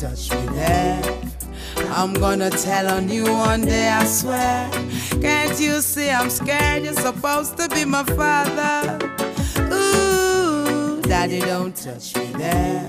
Touch 0.02 0.32
me 0.32 0.48
there. 0.56 1.00
I'm 1.92 2.14
gonna 2.14 2.50
tell 2.50 2.88
on 2.88 3.08
you 3.08 3.24
one 3.24 3.62
day, 3.62 3.88
I 3.88 4.04
swear. 4.06 4.68
Can't 5.22 5.60
you 5.60 5.80
see 5.80 6.10
I'm 6.10 6.32
scared? 6.32 6.84
You're 6.84 6.94
supposed 6.94 7.56
to 7.58 7.70
be 7.70 7.86
my 7.86 8.04
father. 8.04 8.98
Ooh, 9.72 11.00
Daddy, 11.04 11.42
don't 11.42 11.76
touch 11.76 12.16
me 12.16 12.26
there. 12.34 12.88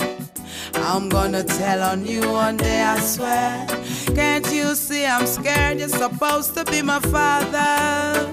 I'm 0.76 1.10
gonna 1.10 1.44
tell 1.44 1.82
on 1.82 2.06
you 2.06 2.22
one 2.30 2.56
day, 2.56 2.80
I 2.80 2.98
swear. 3.00 3.66
Can't 4.14 4.50
you 4.50 4.74
see 4.74 5.04
I'm 5.04 5.26
scared? 5.26 5.80
You're 5.80 5.88
supposed 5.88 6.54
to 6.54 6.64
be 6.64 6.80
my 6.80 7.00
father. 7.00 8.30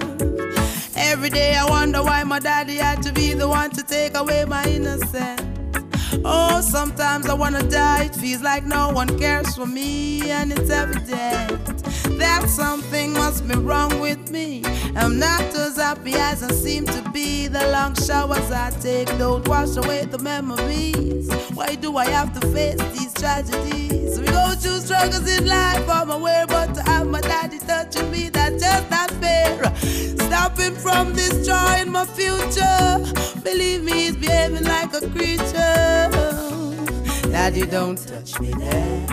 Every 0.96 1.28
day 1.28 1.54
I 1.54 1.66
wonder 1.68 2.02
why 2.02 2.24
my 2.24 2.38
daddy 2.38 2.76
had 2.76 3.02
to 3.02 3.12
be 3.12 3.34
the 3.34 3.46
one 3.46 3.72
to 3.72 3.82
take 3.82 4.16
away 4.16 4.46
my 4.46 4.64
innocence. 4.64 5.49
Oh, 6.24 6.60
sometimes 6.60 7.26
I 7.26 7.34
wanna 7.34 7.62
die. 7.62 8.04
It 8.04 8.14
feels 8.14 8.42
like 8.42 8.64
no 8.64 8.90
one 8.90 9.18
cares 9.18 9.56
for 9.56 9.66
me, 9.66 10.30
and 10.30 10.52
it's 10.52 10.70
evident 10.70 11.66
that 12.18 12.48
something 12.48 13.12
must 13.12 13.48
be 13.48 13.54
wrong 13.54 14.00
with 14.00 14.30
me. 14.30 14.62
I'm 14.96 15.18
not 15.18 15.42
as 15.54 15.76
happy 15.76 16.14
as 16.14 16.42
I 16.42 16.52
seem 16.52 16.84
to 16.86 17.10
be. 17.10 17.48
The 17.48 17.66
long 17.72 17.94
showers 17.94 18.50
I 18.50 18.70
take 18.80 19.08
don't 19.18 19.46
wash 19.48 19.76
away 19.76 20.04
the 20.04 20.18
memories. 20.18 21.30
Why 21.54 21.74
do 21.74 21.96
I 21.96 22.06
have 22.06 22.38
to 22.38 22.46
face 22.48 22.80
these 22.92 23.14
tragedies? 23.14 24.20
We 24.20 24.26
go 24.26 24.54
through 24.54 24.80
struggles 24.80 25.26
in 25.26 25.46
life, 25.46 25.88
I'm 25.88 26.10
aware, 26.10 26.46
but 26.46 26.74
to 26.74 26.82
have 26.82 27.06
my 27.06 27.20
daddy 27.20 27.58
touching 27.58 28.10
me, 28.10 28.28
that's 28.28 28.62
just. 28.62 28.99
Stopping 30.50 30.74
from 30.74 31.12
destroying 31.12 31.92
my 31.92 32.04
future. 32.04 33.40
Believe 33.42 33.84
me, 33.84 33.92
he's 33.92 34.16
behaving 34.16 34.64
like 34.64 34.92
a 34.94 35.08
creature. 35.10 36.10
Daddy, 37.30 37.66
don't 37.66 37.96
touch 37.96 38.40
me 38.40 38.52
there. 38.54 39.06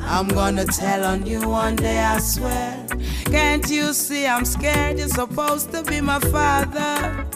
I'm 0.00 0.28
gonna 0.28 0.66
tell 0.66 1.04
on 1.04 1.24
you 1.24 1.48
one 1.48 1.76
day, 1.76 1.98
I 2.00 2.18
swear. 2.18 2.86
Can't 3.26 3.70
you 3.70 3.94
see 3.94 4.26
I'm 4.26 4.44
scared? 4.44 4.98
You're 4.98 5.08
supposed 5.08 5.72
to 5.72 5.82
be 5.82 6.00
my 6.02 6.18
father. 6.18 7.26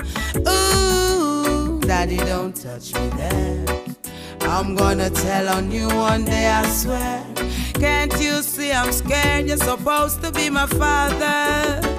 Ooh, 0.46 1.80
Daddy, 1.80 2.18
don't 2.18 2.54
touch 2.54 2.92
me 2.94 3.08
there. 3.16 3.64
I'm 4.42 4.74
gonna 4.74 5.08
tell 5.08 5.48
on 5.48 5.70
you 5.70 5.88
one 5.88 6.26
day, 6.26 6.50
I 6.50 6.66
swear. 6.68 7.24
Can't 7.74 8.12
you 8.20 8.42
see 8.42 8.72
I'm 8.72 8.92
scared? 8.92 9.46
You're 9.46 9.56
supposed 9.56 10.20
to 10.22 10.30
be 10.30 10.50
my 10.50 10.66
father. 10.66 11.93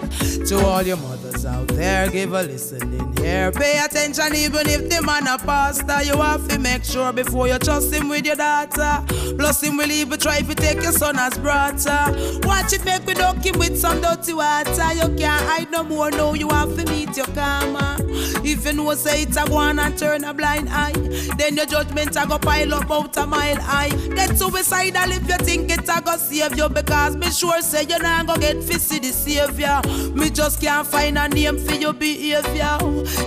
To 0.50 0.60
all 0.64 0.84
your 0.84 0.98
mothers 0.98 1.35
out 1.46 1.68
there, 1.70 2.10
give 2.10 2.34
a 2.34 2.44
listening 2.44 3.16
here. 3.18 3.52
Pay 3.52 3.84
attention, 3.84 4.36
even 4.36 4.68
if 4.68 4.90
the 4.90 5.02
man 5.02 5.28
a 5.28 5.38
pastor. 5.38 6.04
You 6.04 6.22
have 6.22 6.48
to 6.50 6.60
make 6.60 6.84
sure 6.84 7.12
before 7.14 7.48
you 7.48 7.58
trust 7.60 7.94
him 7.94 8.10
with 8.10 8.26
your 8.26 8.36
daughter. 8.36 9.04
Plus, 9.38 9.62
him 9.62 9.78
will 9.78 9.92
even 9.92 10.20
try 10.20 10.42
to 10.42 10.56
take 10.56 10.82
your 10.82 10.92
son 10.92 11.18
as 11.18 11.38
brother. 11.38 12.40
Watch 12.44 12.74
it, 12.74 12.84
make 12.86 13.06
we 13.06 13.14
duck 13.14 13.44
him 13.44 13.60
with 13.60 13.78
some 13.78 14.02
dirty 14.02 14.34
water. 14.34 14.94
You 14.94 15.16
can't 15.16 15.44
hide 15.46 15.72
no 15.72 15.84
more, 15.84 16.12
no, 16.12 16.34
you 16.34 16.50
have 16.50 16.76
to 16.76 16.86
meet 16.92 17.16
your 17.18 17.28
karma. 17.28 17.98
If 18.44 18.66
you 18.66 18.74
know, 18.74 18.94
say 18.96 19.24
it's 19.24 19.38
a 19.38 19.46
go 19.48 19.60
and 19.60 19.98
turn 19.98 20.24
a 20.24 20.34
blind 20.34 20.70
eye, 20.70 20.94
then 21.38 21.56
your 21.56 21.66
judgment 21.66 22.16
a 22.16 22.26
go 22.28 22.38
pile 22.38 22.74
up 22.74 22.90
out 22.92 23.18
a 23.18 23.26
mile 23.26 23.60
high. 23.60 23.90
Get 23.90 24.38
suicidal 24.38 25.12
if 25.12 25.28
you 25.28 25.38
think 25.38 25.72
it 25.72 25.90
a 25.90 26.02
go 26.02 26.18
save 26.18 26.58
you, 26.58 26.70
because 26.70 27.16
me 27.16 27.30
sure 27.32 27.62
say 27.62 27.84
you're 27.84 28.00
not 28.00 28.28
go 28.28 28.36
get 28.38 28.64
fishy 28.64 29.00
the 29.00 29.12
savior. 29.12 29.82
Me 30.14 30.30
just 30.30 30.62
can't 30.62 30.88
find 30.88 31.18
a 31.18 31.28
name 31.36 31.58
for 31.58 31.76
your 31.76 31.94
behavior. 31.94 32.78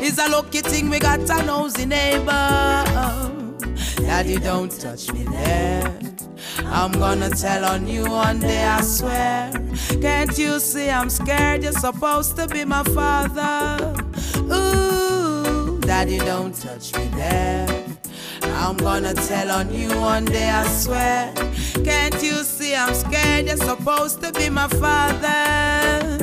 It's 0.01 0.19
a 0.19 0.29
lucky 0.29 0.63
thing 0.63 0.89
we 0.89 0.99
got 0.99 1.21
a 1.21 1.43
nosy 1.45 1.85
neighbor. 1.85 2.85
Daddy, 3.97 4.39
don't 4.39 4.73
touch 4.81 5.13
me 5.13 5.25
there. 5.25 5.99
I'm 6.65 6.93
gonna 6.93 7.31
tell 7.31 7.65
on 7.65 7.87
you 7.87 8.05
one 8.11 8.41
day, 8.41 8.65
I 8.65 8.81
swear. 8.81 9.53
Can't 10.01 10.37
you 10.39 10.59
see 10.59 10.91
I'm 10.91 11.11
scared? 11.11 11.63
You're 11.63 11.73
supposed 11.73 12.37
to 12.37 12.49
be 12.49 12.65
my 12.65 12.83
father. 12.85 13.95
Ooh, 14.39 15.79
Daddy, 15.81 16.19
don't 16.19 16.55
touch 16.55 16.95
me 16.97 17.07
there. 17.15 17.85
I'm 18.43 18.77
gonna 18.77 19.15
tell 19.15 19.51
on 19.51 19.73
you 19.73 19.89
one 20.01 20.25
day, 20.25 20.49
I 20.49 20.67
swear. 20.67 21.33
Can't 21.85 22.23
you 22.23 22.43
see 22.43 22.75
I'm 22.75 22.95
scared? 22.95 23.47
You're 23.47 23.57
supposed 23.57 24.23
to 24.23 24.33
be 24.33 24.49
my 24.49 24.69
father. 24.69 26.18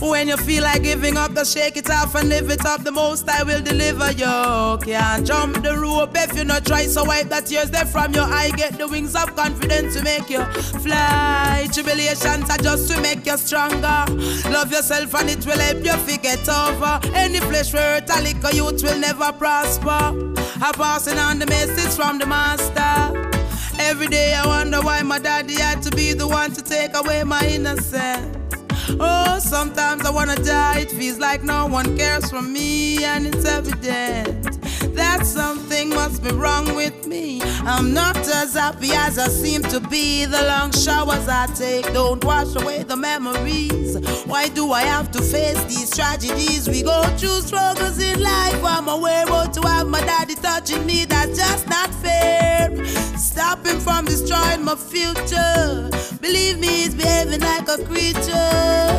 When 0.00 0.28
you 0.28 0.36
feel 0.36 0.62
like 0.62 0.82
giving 0.82 1.16
up, 1.16 1.34
just 1.34 1.56
shake 1.56 1.76
it 1.76 1.90
off 1.90 2.14
and 2.14 2.28
live 2.28 2.50
it 2.50 2.64
up. 2.66 2.84
The 2.84 2.92
most 2.92 3.28
I 3.28 3.42
will 3.42 3.62
deliver 3.62 4.12
you. 4.12 4.78
Can't 4.84 5.26
jump 5.26 5.62
the 5.62 5.76
rope 5.76 6.10
if 6.14 6.36
you 6.36 6.44
not 6.44 6.66
try. 6.66 6.86
So 6.86 7.04
wipe 7.04 7.28
that 7.30 7.46
tears 7.46 7.70
there 7.70 7.86
from 7.86 8.12
your 8.12 8.24
eye. 8.24 8.50
Get 8.56 8.76
the 8.78 8.86
wings 8.86 9.14
of 9.14 9.34
confidence 9.34 9.96
to 9.96 10.02
make 10.02 10.28
you 10.28 10.44
fly. 10.82 11.68
Tribulations 11.72 12.50
are 12.50 12.58
just 12.58 12.90
to 12.92 13.00
make 13.00 13.24
you 13.24 13.36
stronger. 13.38 14.04
Love 14.50 14.70
yourself 14.72 15.14
and 15.14 15.30
it 15.30 15.46
will 15.46 15.58
help 15.58 15.84
you 15.84 15.96
forget 16.12 16.48
over. 16.48 17.00
Any 17.14 17.40
flesh 17.40 17.72
where 17.72 18.00
hurt 18.00 18.10
a 18.10 18.22
liquor 18.22 18.54
youth 18.54 18.82
will 18.82 18.98
never 18.98 19.32
prosper. 19.32 20.34
I'm 20.62 20.74
passing 20.74 21.18
on 21.18 21.38
the 21.38 21.46
message 21.46 21.94
from 21.94 22.18
the 22.18 22.26
master. 22.26 23.30
Every 23.78 24.06
day 24.06 24.34
I 24.34 24.46
wonder 24.46 24.80
why 24.80 25.02
my 25.02 25.18
daddy 25.18 25.54
had 25.54 25.82
to 25.82 25.90
be 25.90 26.12
the 26.12 26.26
one 26.26 26.52
to 26.52 26.62
take 26.62 26.94
away 26.94 27.24
my 27.24 27.44
innocence. 27.46 28.53
Oh, 29.00 29.38
sometimes 29.38 30.04
I 30.04 30.10
wanna 30.10 30.36
die. 30.36 30.80
It 30.80 30.90
feels 30.90 31.18
like 31.18 31.42
no 31.42 31.66
one 31.66 31.96
cares 31.96 32.30
for 32.30 32.42
me, 32.42 33.04
and 33.04 33.26
it's 33.26 33.44
evident 33.44 34.63
That 34.92 35.24
something 35.24 35.88
must 35.90 36.22
be 36.22 36.30
wrong 36.30 36.74
with 36.76 37.06
me. 37.06 37.40
I'm 37.64 37.92
not 37.92 38.16
as 38.16 38.54
happy 38.54 38.90
as 38.92 39.18
I 39.18 39.28
seem 39.28 39.62
to 39.64 39.80
be. 39.80 40.24
The 40.24 40.42
long 40.42 40.72
showers 40.72 41.28
I 41.28 41.46
take 41.46 41.84
don't 41.92 42.22
wash 42.24 42.54
away 42.56 42.82
the 42.82 42.96
memories. 42.96 43.96
Why 44.26 44.48
do 44.48 44.72
I 44.72 44.82
have 44.82 45.10
to 45.12 45.22
face 45.22 45.62
these 45.64 45.90
tragedies? 45.90 46.68
We 46.68 46.82
go 46.82 47.02
through 47.16 47.40
struggles 47.40 47.98
in 47.98 48.20
life. 48.22 48.62
I'm 48.64 48.88
aware, 48.88 49.26
but 49.26 49.52
to 49.54 49.62
have 49.66 49.88
my 49.88 50.00
daddy 50.00 50.34
touching 50.34 50.84
me, 50.86 51.04
that's 51.06 51.36
just 51.36 51.66
not 51.68 51.92
fair. 51.94 52.84
Stop 53.16 53.66
him 53.66 53.80
from 53.80 54.04
destroying 54.04 54.64
my 54.64 54.76
future. 54.76 55.90
Believe 56.20 56.58
me, 56.58 56.68
he's 56.68 56.94
behaving 56.94 57.40
like 57.40 57.68
a 57.68 57.82
creature. 57.84 58.94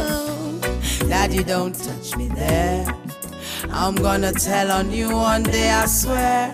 Daddy, 1.07 1.43
don't 1.43 1.73
touch 1.75 2.15
me 2.17 2.27
there. 2.29 3.04
I'm 3.77 3.95
gonna 3.95 4.31
tell 4.31 4.71
on 4.71 4.89
you 4.89 5.09
one 5.11 5.43
day, 5.43 5.69
I 5.69 5.85
swear. 5.85 6.53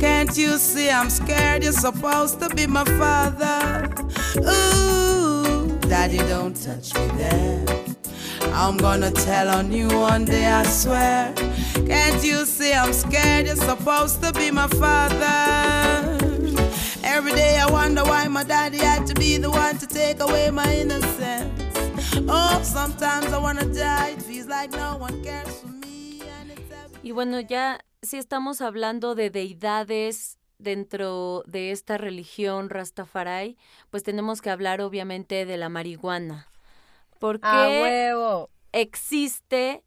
Can't 0.00 0.34
you 0.38 0.56
see 0.56 0.88
I'm 0.88 1.10
scared? 1.10 1.62
You're 1.62 1.72
supposed 1.72 2.40
to 2.40 2.48
be 2.48 2.66
my 2.66 2.84
father. 2.84 3.90
Ooh, 4.38 5.78
Daddy, 5.80 6.16
don't 6.16 6.56
touch 6.56 6.94
me 6.94 7.06
there. 7.18 7.62
I'm 8.54 8.78
gonna 8.78 9.10
tell 9.10 9.48
on 9.50 9.70
you 9.70 9.86
one 9.88 10.24
day, 10.24 10.46
I 10.46 10.62
swear. 10.62 11.34
Can't 11.86 12.24
you 12.24 12.46
see 12.46 12.72
I'm 12.72 12.94
scared? 12.94 13.48
You're 13.48 13.56
supposed 13.56 14.22
to 14.22 14.32
be 14.32 14.50
my 14.50 14.66
father. 14.68 16.16
Every 17.04 17.32
day 17.32 17.58
I 17.58 17.70
wonder 17.70 18.02
why 18.02 18.26
my 18.28 18.44
daddy 18.44 18.78
had 18.78 19.06
to 19.08 19.14
be 19.14 19.36
the 19.36 19.50
one 19.50 19.76
to 19.76 19.86
take 19.86 20.20
away 20.20 20.50
my 20.50 20.74
innocence. 20.74 21.52
Oh, 22.26 22.60
sometimes 22.62 23.26
I 23.26 23.38
wanna 23.38 23.66
die. 23.66 24.14
It 24.16 24.22
feels 24.22 24.46
like 24.46 24.72
no 24.72 24.96
one 24.96 25.22
cares 25.22 25.54
for 25.60 25.66
me. 25.66 25.71
Y 27.02 27.10
bueno, 27.10 27.40
ya 27.40 27.84
si 28.00 28.16
estamos 28.16 28.60
hablando 28.60 29.14
de 29.16 29.30
deidades 29.30 30.38
dentro 30.58 31.42
de 31.46 31.72
esta 31.72 31.98
religión 31.98 32.70
Rastafari, 32.70 33.56
pues 33.90 34.04
tenemos 34.04 34.40
que 34.40 34.50
hablar 34.50 34.80
obviamente 34.80 35.44
de 35.44 35.56
la 35.56 35.68
marihuana. 35.68 36.48
Porque 37.18 37.46
¡A 37.46 37.68
huevo! 37.68 38.50
existe 38.70 39.82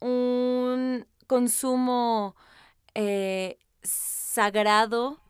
un 0.00 1.06
consumo 1.26 2.34
eh, 2.94 3.58
sagrado, 3.82 5.20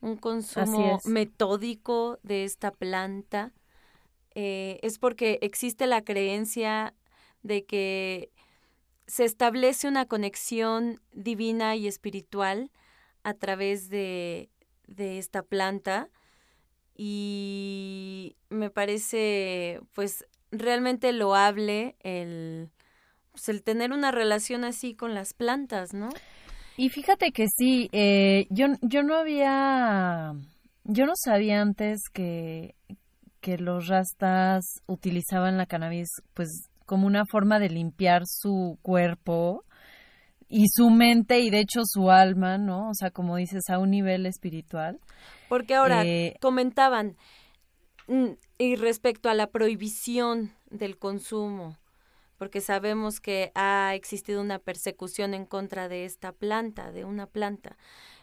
un 0.00 0.16
consumo 0.16 1.00
metódico 1.04 2.18
de 2.22 2.44
esta 2.44 2.70
planta. 2.70 3.52
Eh, 4.34 4.78
es 4.82 4.98
porque 4.98 5.38
existe 5.42 5.86
la 5.86 6.02
creencia 6.02 6.94
de 7.42 7.66
que 7.66 8.30
se 9.08 9.24
establece 9.24 9.88
una 9.88 10.06
conexión 10.06 11.00
divina 11.12 11.74
y 11.74 11.88
espiritual 11.88 12.70
a 13.24 13.34
través 13.34 13.88
de, 13.88 14.50
de 14.86 15.18
esta 15.18 15.42
planta 15.42 16.10
y 16.94 18.36
me 18.50 18.70
parece 18.70 19.80
pues 19.94 20.26
realmente 20.50 21.12
loable 21.12 21.96
el, 22.00 22.70
pues, 23.32 23.48
el 23.48 23.62
tener 23.62 23.92
una 23.92 24.10
relación 24.10 24.64
así 24.64 24.94
con 24.94 25.14
las 25.14 25.32
plantas, 25.32 25.94
¿no? 25.94 26.10
Y 26.76 26.90
fíjate 26.90 27.32
que 27.32 27.46
sí, 27.48 27.88
eh, 27.92 28.46
yo, 28.50 28.66
yo 28.82 29.02
no 29.02 29.16
había, 29.16 30.32
yo 30.84 31.06
no 31.06 31.14
sabía 31.16 31.60
antes 31.62 32.02
que, 32.12 32.76
que 33.40 33.56
los 33.58 33.88
rastas 33.88 34.82
utilizaban 34.86 35.56
la 35.56 35.66
cannabis 35.66 36.08
pues 36.34 36.67
como 36.88 37.06
una 37.06 37.24
forma 37.26 37.60
de 37.60 37.70
limpiar 37.70 38.22
su 38.26 38.78
cuerpo 38.82 39.64
y 40.48 40.66
su 40.68 40.90
mente 40.90 41.40
y 41.40 41.50
de 41.50 41.60
hecho 41.60 41.82
su 41.84 42.10
alma, 42.10 42.58
¿no? 42.58 42.90
O 42.90 42.94
sea, 42.94 43.10
como 43.10 43.36
dices, 43.36 43.64
a 43.70 43.78
un 43.78 43.90
nivel 43.90 44.26
espiritual. 44.26 44.98
Porque 45.48 45.74
ahora 45.74 46.04
Eh, 46.04 46.34
comentaban, 46.40 47.16
mm, 48.08 48.30
y 48.58 48.76
respecto 48.76 49.28
a 49.28 49.34
la 49.34 49.48
prohibición 49.48 50.52
del 50.70 50.98
consumo, 50.98 51.76
porque 52.38 52.60
sabemos 52.60 53.20
que 53.20 53.52
ha 53.54 53.94
existido 53.94 54.40
una 54.40 54.58
persecución 54.58 55.34
en 55.34 55.44
contra 55.46 55.88
de 55.88 56.04
esta 56.04 56.32
planta, 56.32 56.92
de 56.92 57.04
una 57.04 57.26
planta. 57.26 57.76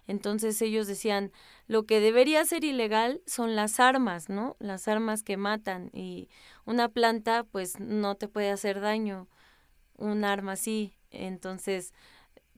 Entonces 0.07 0.61
ellos 0.61 0.87
decían, 0.87 1.31
lo 1.67 1.85
que 1.85 1.99
debería 1.99 2.45
ser 2.45 2.63
ilegal 2.63 3.21
son 3.25 3.55
las 3.55 3.79
armas, 3.79 4.29
¿no? 4.29 4.55
Las 4.59 4.87
armas 4.87 5.23
que 5.23 5.37
matan 5.37 5.89
y 5.93 6.29
una 6.65 6.89
planta 6.89 7.43
pues 7.43 7.79
no 7.79 8.15
te 8.15 8.27
puede 8.27 8.51
hacer 8.51 8.81
daño, 8.81 9.27
un 9.97 10.23
arma 10.23 10.55
sí. 10.55 10.93
Entonces, 11.09 11.93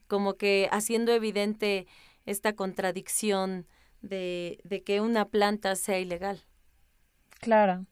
como 0.08 0.34
que 0.34 0.68
haciendo 0.72 1.12
evidente 1.12 1.86
esta 2.26 2.54
contradicción 2.54 3.66
de, 4.02 4.60
de 4.64 4.82
que 4.82 5.00
una 5.00 5.26
planta 5.26 5.74
sea 5.76 5.98
ilegal. 5.98 6.42
Claro, 7.40 7.86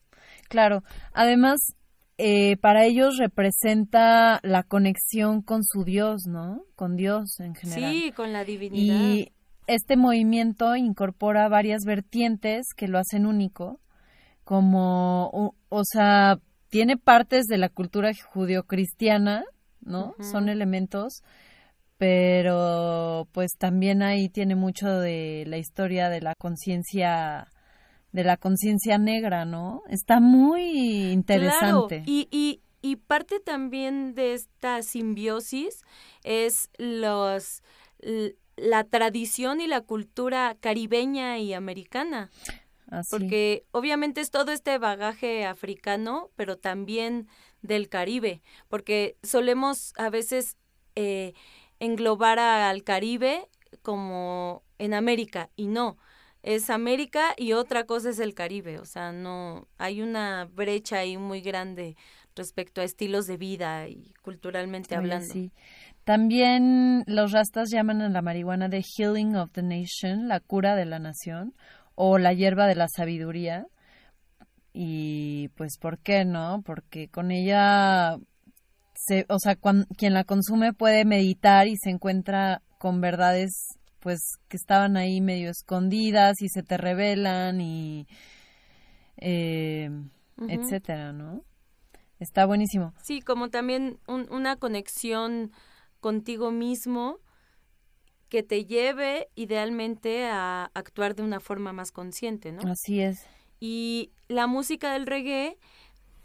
claro. 0.49 0.83
Además, 1.12 1.77
eh, 2.19 2.57
para 2.57 2.85
ellos 2.85 3.19
representa 3.19 4.40
la 4.42 4.62
conexión 4.62 5.42
con 5.42 5.64
su 5.64 5.85
Dios, 5.85 6.27
¿no? 6.27 6.62
Con 6.75 6.97
Dios 6.97 7.40
en 7.40 7.55
general. 7.55 7.92
Sí, 7.92 8.12
con 8.12 8.33
la 8.33 8.45
divinidad. 8.45 9.12
Y 9.12 9.33
este 9.66 9.96
movimiento 9.96 10.76
incorpora 10.76 11.48
varias 11.48 11.83
vertientes 11.85 12.66
que 12.76 12.88
lo 12.88 12.98
hacen 12.98 13.26
único, 13.26 13.81
como, 14.44 15.29
o, 15.33 15.55
o 15.68 15.85
sea, 15.85 16.38
tiene 16.68 16.96
partes 16.96 17.46
de 17.46 17.59
la 17.59 17.68
cultura 17.68 18.12
judio-cristiana, 18.33 19.44
¿no? 19.81 20.14
Son 20.20 20.48
elementos, 20.48 21.22
pero 21.98 23.29
pues 23.33 23.52
también 23.59 24.02
ahí 24.02 24.29
tiene 24.29 24.55
mucho 24.57 24.88
de 24.88 25.44
la 25.46 25.59
historia 25.59 26.09
de 26.09 26.20
la 26.20 26.35
conciencia 26.38 27.48
de 28.12 28.24
la 28.24 28.37
conciencia 28.37 28.96
negra, 28.98 29.44
¿no? 29.44 29.83
Está 29.88 30.20
muy 30.20 31.11
interesante. 31.12 32.02
Claro, 32.02 32.05
y, 32.07 32.29
y, 32.31 32.62
y 32.81 32.96
parte 32.96 33.40
también 33.40 34.14
de 34.14 34.33
esta 34.33 34.83
simbiosis 34.83 35.83
es 36.24 36.70
los 36.79 37.62
la 38.57 38.85
tradición 38.85 39.61
y 39.61 39.66
la 39.66 39.83
cultura 39.83 40.57
caribeña 40.61 41.38
y 41.38 41.53
americana, 41.53 42.31
Así. 42.90 43.11
porque 43.11 43.64
obviamente 43.73 44.21
es 44.21 44.31
todo 44.31 44.53
este 44.53 44.79
bagaje 44.79 45.45
africano, 45.45 46.31
pero 46.37 46.57
también 46.57 47.29
del 47.62 47.88
Caribe, 47.88 48.42
porque 48.69 49.16
solemos 49.23 49.92
a 49.97 50.11
veces 50.11 50.57
eh, 50.95 51.35
englobar 51.79 52.38
a- 52.38 52.71
al 52.71 52.83
Caribe 52.83 53.49
como 53.83 54.62
en 54.79 54.95
América 54.95 55.51
y 55.57 55.66
no. 55.66 55.99
Es 56.42 56.71
América 56.71 57.35
y 57.37 57.53
otra 57.53 57.85
cosa 57.85 58.09
es 58.11 58.19
el 58.21 58.33
Caribe, 58.35 58.79
o 58.79 58.85
sea, 58.85 59.12
no 59.12 59.66
hay 59.79 60.01
una 60.01 60.45
brecha 60.51 60.99
ahí 60.99 61.16
muy 61.19 61.40
grande 61.40 61.97
respecto 62.37 62.81
a 62.81 62.85
estilos 62.85 63.27
de 63.27 63.37
vida 63.37 63.88
y 63.88 64.14
culturalmente 64.23 64.95
hablando. 64.95 65.33
sí. 65.33 65.51
También 66.07 67.03
los 67.09 67.33
rastas 67.33 67.69
llaman 67.69 68.01
a 68.01 68.09
la 68.09 68.23
marihuana 68.23 68.69
de 68.69 68.81
Healing 68.81 69.35
of 69.35 69.51
the 69.51 69.62
Nation, 69.64 70.29
la 70.29 70.38
cura 70.38 70.77
de 70.77 70.85
la 70.85 71.01
nación, 71.01 71.53
o 71.97 72.16
la 72.19 72.33
hierba 72.33 72.69
de 72.69 72.77
la 72.77 72.87
sabiduría. 72.87 73.66
Y 74.73 75.49
pues, 75.57 75.79
¿por 75.81 75.99
qué 75.99 76.25
no? 76.25 76.62
Porque 76.64 77.09
con 77.09 77.33
ella, 77.33 78.19
se, 78.95 79.27
o 79.29 79.40
sea, 79.40 79.57
cuan- 79.57 79.87
quien 79.99 80.14
la 80.14 80.23
consume 80.23 80.73
puede 80.73 81.05
meditar 81.05 81.66
y 81.66 81.77
se 81.77 81.90
encuentra 81.90 82.62
con 82.79 83.01
verdades 83.01 83.51
pues 83.99 84.21
que 84.47 84.57
estaban 84.59 84.97
ahí 84.97 85.21
medio 85.21 85.51
escondidas 85.51 86.40
y 86.40 86.49
se 86.49 86.62
te 86.62 86.77
revelan 86.77 87.61
y 87.61 88.07
eh, 89.16 89.90
etcétera, 90.47 91.12
¿no? 91.12 91.42
Está 92.21 92.47
buenísimo. 92.47 92.95
Sí, 93.03 93.21
como 93.23 93.49
también 93.51 93.99
un- 94.07 94.29
una 94.31 94.55
conexión 94.55 95.51
contigo 96.07 96.53
mismo 96.53 97.19
que 98.29 98.45
te 98.45 98.64
lleve 98.64 99.29
idealmente 99.35 100.25
a 100.27 100.71
actuar 100.75 101.16
de 101.16 101.25
una 101.25 101.40
forma 101.40 101.73
más 101.73 101.90
consciente, 101.90 102.53
¿no? 102.53 102.62
Así 102.71 103.01
es. 103.01 103.27
Y 103.59 104.12
la 104.29 104.47
música 104.47 104.92
del 104.92 105.07
reggae 105.07 105.59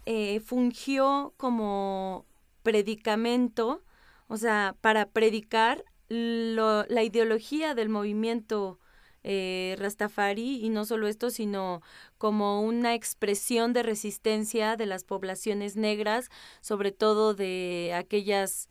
eh, 0.06 0.38
fungió 0.38 1.34
como 1.36 2.24
predicamento, 2.62 3.82
o 4.28 4.36
sea, 4.36 4.76
para 4.80 5.06
predicar 5.10 5.84
lo- 6.08 6.84
la 6.86 7.02
ideología 7.02 7.74
del 7.74 7.88
movimiento 7.88 8.78
eh, 9.24 9.76
Rastafari, 9.78 10.64
y 10.64 10.68
no 10.68 10.84
solo 10.84 11.06
esto, 11.08 11.30
sino 11.30 11.80
como 12.18 12.62
una 12.62 12.94
expresión 12.94 13.72
de 13.72 13.82
resistencia 13.84 14.76
de 14.76 14.86
las 14.86 15.02
poblaciones 15.04 15.76
negras, 15.76 16.28
sobre 16.60 16.90
todo 16.90 17.32
de 17.34 17.92
aquellas 17.94 18.68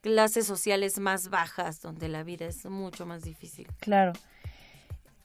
clases 0.00 0.46
sociales 0.46 0.98
más 0.98 1.28
bajas, 1.28 1.80
donde 1.80 2.08
la 2.08 2.22
vida 2.22 2.46
es 2.46 2.64
mucho 2.66 3.06
más 3.06 3.22
difícil. 3.22 3.68
Claro. 3.80 4.12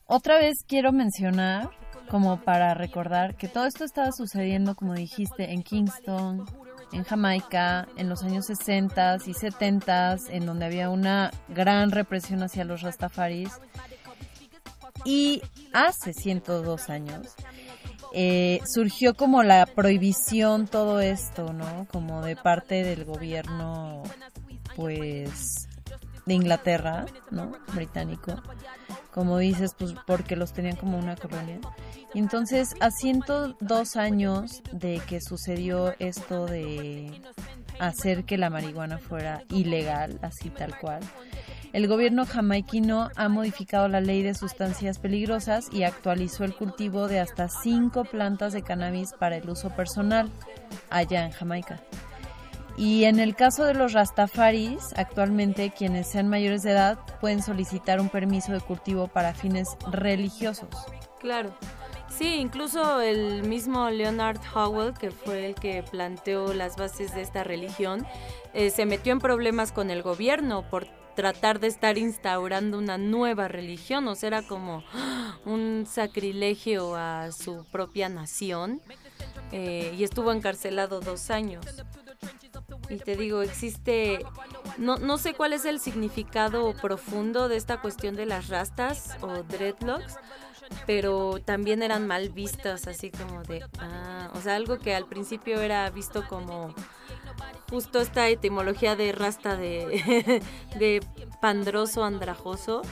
Otra 0.06 0.38
vez 0.38 0.58
quiero 0.66 0.92
mencionar, 0.92 1.70
como 2.08 2.40
para 2.40 2.74
recordar, 2.74 3.36
que 3.36 3.48
todo 3.48 3.66
esto 3.66 3.84
estaba 3.84 4.12
sucediendo, 4.12 4.76
como 4.76 4.94
dijiste, 4.94 5.52
en 5.52 5.62
Kingston, 5.62 6.46
en 6.92 7.02
Jamaica 7.02 7.88
en 7.96 8.08
los 8.08 8.22
años 8.22 8.46
60 8.46 9.18
y 9.26 9.34
70, 9.34 10.16
en 10.30 10.46
donde 10.46 10.66
había 10.66 10.90
una 10.90 11.32
gran 11.48 11.90
represión 11.90 12.42
hacia 12.42 12.64
los 12.64 12.82
rastafaris. 12.82 13.50
Y 15.04 15.42
hace 15.72 16.12
102 16.12 16.88
años 16.88 17.34
eh, 18.12 18.60
surgió 18.64 19.14
como 19.14 19.42
la 19.42 19.66
prohibición 19.66 20.68
todo 20.68 21.00
esto, 21.00 21.52
¿no? 21.52 21.86
Como 21.90 22.22
de 22.22 22.36
parte 22.36 22.82
del 22.82 23.04
gobierno, 23.04 24.02
pues, 24.76 25.68
de 26.26 26.34
Inglaterra, 26.34 27.06
¿no? 27.30 27.52
Británico. 27.74 28.34
Como 29.12 29.38
dices, 29.38 29.74
pues 29.78 29.94
porque 30.06 30.36
los 30.36 30.52
tenían 30.52 30.76
como 30.76 30.98
una 30.98 31.16
colonia. 31.16 31.58
Entonces, 32.14 32.74
a 32.80 32.90
102 32.90 33.96
años 33.96 34.62
de 34.72 35.00
que 35.06 35.20
sucedió 35.20 35.94
esto 35.98 36.46
de 36.46 37.22
hacer 37.78 38.24
que 38.24 38.36
la 38.36 38.50
marihuana 38.50 38.98
fuera 38.98 39.42
ilegal, 39.50 40.18
así 40.22 40.50
tal 40.50 40.78
cual, 40.78 41.00
el 41.72 41.88
gobierno 41.88 42.24
jamaiquino 42.24 43.10
ha 43.16 43.28
modificado 43.28 43.88
la 43.88 44.00
ley 44.00 44.22
de 44.22 44.34
sustancias 44.34 44.98
peligrosas 44.98 45.68
y 45.72 45.82
actualizó 45.82 46.44
el 46.44 46.54
cultivo 46.54 47.06
de 47.06 47.20
hasta 47.20 47.48
cinco 47.48 48.04
plantas 48.04 48.52
de 48.52 48.62
cannabis 48.62 49.12
para 49.12 49.36
el 49.36 49.48
uso 49.48 49.70
personal 49.70 50.30
allá 50.88 51.24
en 51.24 51.32
Jamaica. 51.32 51.80
Y 52.76 53.04
en 53.04 53.20
el 53.20 53.34
caso 53.34 53.64
de 53.64 53.74
los 53.74 53.92
rastafaris, 53.94 54.92
actualmente 54.96 55.70
quienes 55.70 56.08
sean 56.08 56.28
mayores 56.28 56.62
de 56.62 56.72
edad 56.72 56.98
pueden 57.20 57.42
solicitar 57.42 58.00
un 58.00 58.10
permiso 58.10 58.52
de 58.52 58.60
cultivo 58.60 59.08
para 59.08 59.34
fines 59.34 59.76
religiosos. 59.90 60.68
Claro. 61.20 61.54
Sí, 62.08 62.36
incluso 62.36 63.00
el 63.00 63.42
mismo 63.42 63.90
Leonard 63.90 64.40
Howell, 64.54 64.94
que 64.94 65.10
fue 65.10 65.46
el 65.46 65.54
que 65.54 65.82
planteó 65.82 66.54
las 66.54 66.76
bases 66.76 67.14
de 67.14 67.20
esta 67.22 67.44
religión, 67.44 68.06
eh, 68.54 68.70
se 68.70 68.86
metió 68.86 69.12
en 69.12 69.18
problemas 69.18 69.72
con 69.72 69.90
el 69.90 70.02
gobierno 70.02 70.68
por 70.70 70.86
tratar 71.14 71.60
de 71.60 71.66
estar 71.66 71.98
instaurando 71.98 72.78
una 72.78 72.96
nueva 72.96 73.48
religión, 73.48 74.06
o 74.06 74.14
sea, 74.14 74.28
era 74.28 74.42
como 74.42 74.84
un 75.44 75.84
sacrilegio 75.86 76.94
a 76.94 77.32
su 77.32 77.64
propia 77.72 78.08
nación 78.08 78.80
eh, 79.50 79.94
y 79.98 80.04
estuvo 80.04 80.32
encarcelado 80.32 81.00
dos 81.00 81.30
años. 81.30 81.64
Y 82.88 82.96
te 82.96 83.16
digo, 83.16 83.42
existe, 83.42 84.24
no, 84.78 84.96
no 84.96 85.18
sé 85.18 85.34
cuál 85.34 85.52
es 85.52 85.64
el 85.64 85.80
significado 85.80 86.72
profundo 86.74 87.48
de 87.48 87.56
esta 87.56 87.80
cuestión 87.80 88.16
de 88.16 88.26
las 88.26 88.48
rastas 88.48 89.16
o 89.20 89.42
dreadlocks, 89.42 90.16
pero 90.86 91.40
también 91.44 91.82
eran 91.82 92.06
mal 92.06 92.30
vistas, 92.30 92.86
así 92.86 93.10
como 93.10 93.42
de, 93.42 93.64
ah, 93.78 94.30
o 94.34 94.40
sea, 94.40 94.56
algo 94.56 94.78
que 94.78 94.94
al 94.94 95.06
principio 95.06 95.60
era 95.60 95.88
visto 95.90 96.26
como 96.28 96.74
justo 97.70 98.00
esta 98.00 98.28
etimología 98.28 98.96
de 98.96 99.12
rasta 99.12 99.56
de, 99.56 100.42
de 100.78 101.00
pandroso, 101.40 102.04
andrajoso. 102.04 102.82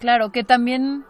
Claro, 0.00 0.32
que 0.32 0.44
también, 0.44 1.04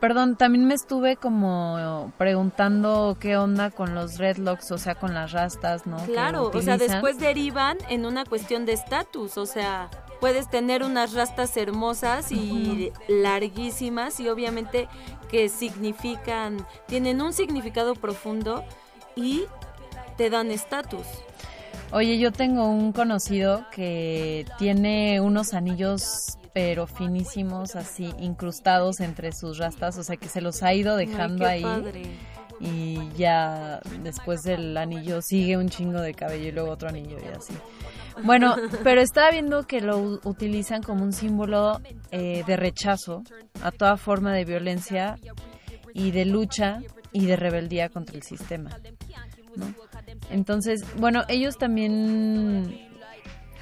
perdón, 0.00 0.36
también 0.36 0.66
me 0.66 0.74
estuve 0.74 1.16
como 1.16 2.12
preguntando 2.18 3.16
qué 3.20 3.36
onda 3.36 3.70
con 3.70 3.94
los 3.94 4.18
redlocks, 4.18 4.70
o 4.72 4.78
sea, 4.78 4.94
con 4.94 5.14
las 5.14 5.32
rastas, 5.32 5.86
¿no? 5.86 5.96
Claro, 6.04 6.50
o 6.52 6.62
sea, 6.62 6.76
después 6.76 7.18
derivan 7.18 7.78
en 7.88 8.06
una 8.06 8.24
cuestión 8.24 8.66
de 8.66 8.72
estatus, 8.72 9.38
o 9.38 9.46
sea, 9.46 9.90
puedes 10.20 10.48
tener 10.48 10.82
unas 10.82 11.14
rastas 11.14 11.56
hermosas 11.56 12.30
y 12.30 12.92
larguísimas 13.08 14.20
y 14.20 14.28
obviamente 14.28 14.88
que 15.30 15.48
significan, 15.48 16.66
tienen 16.86 17.20
un 17.20 17.32
significado 17.32 17.94
profundo 17.94 18.64
y 19.16 19.44
te 20.16 20.30
dan 20.30 20.50
estatus. 20.50 21.06
Oye, 21.90 22.18
yo 22.18 22.32
tengo 22.32 22.68
un 22.68 22.92
conocido 22.92 23.66
que 23.70 24.46
tiene 24.58 25.20
unos 25.20 25.54
anillos 25.54 26.38
pero 26.52 26.86
finísimos 26.86 27.76
así 27.76 28.12
incrustados 28.18 29.00
entre 29.00 29.32
sus 29.32 29.58
rastas, 29.58 29.98
o 29.98 30.04
sea 30.04 30.16
que 30.16 30.28
se 30.28 30.40
los 30.40 30.62
ha 30.62 30.74
ido 30.74 30.96
dejando 30.96 31.46
ahí. 31.46 31.64
Y 32.60 33.10
ya 33.16 33.80
después 34.02 34.42
del 34.42 34.76
anillo 34.76 35.20
sigue 35.20 35.56
un 35.56 35.68
chingo 35.68 36.00
de 36.00 36.14
cabello 36.14 36.48
y 36.48 36.52
luego 36.52 36.70
otro 36.70 36.88
anillo 36.88 37.16
y 37.18 37.36
así. 37.36 37.54
Bueno, 38.24 38.54
pero 38.84 39.00
estaba 39.00 39.30
viendo 39.30 39.64
que 39.66 39.80
lo 39.80 40.20
utilizan 40.24 40.82
como 40.82 41.02
un 41.02 41.12
símbolo 41.12 41.80
eh, 42.10 42.44
de 42.46 42.56
rechazo 42.56 43.22
a 43.62 43.72
toda 43.72 43.96
forma 43.96 44.32
de 44.32 44.44
violencia 44.44 45.18
y 45.94 46.10
de 46.10 46.24
lucha 46.24 46.80
y 47.12 47.26
de 47.26 47.36
rebeldía 47.36 47.88
contra 47.88 48.16
el 48.16 48.22
sistema. 48.22 48.70
¿no? 49.56 49.74
Entonces, 50.30 50.82
bueno, 50.96 51.24
ellos 51.28 51.58
también, 51.58 52.81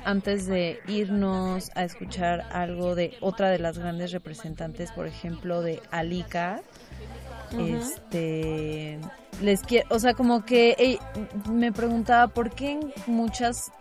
antes 0.04 0.46
de 0.46 0.80
irnos 0.86 1.70
a 1.74 1.84
escuchar 1.84 2.46
algo 2.52 2.94
de 2.94 3.16
otra 3.20 3.48
de 3.48 3.58
las 3.58 3.78
grandes 3.78 4.12
representantes, 4.12 4.92
por 4.92 5.06
ejemplo, 5.06 5.62
de 5.62 5.80
Alika, 5.90 6.60
este, 7.58 8.98
les 9.42 9.62
quiero, 9.62 9.88
o 9.90 9.98
sea, 9.98 10.14
como 10.14 10.44
que 10.44 10.98
me 11.50 11.72
preguntaba 11.72 12.28
por 12.28 12.50
qué 12.50 12.72
en 12.72 12.92
muchas 13.06 13.72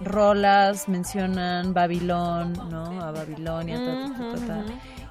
rolas 0.00 0.88
mencionan 0.88 1.72
Babilón, 1.72 2.52
¿no? 2.70 3.00
A 3.00 3.12
Babilonia, 3.12 3.78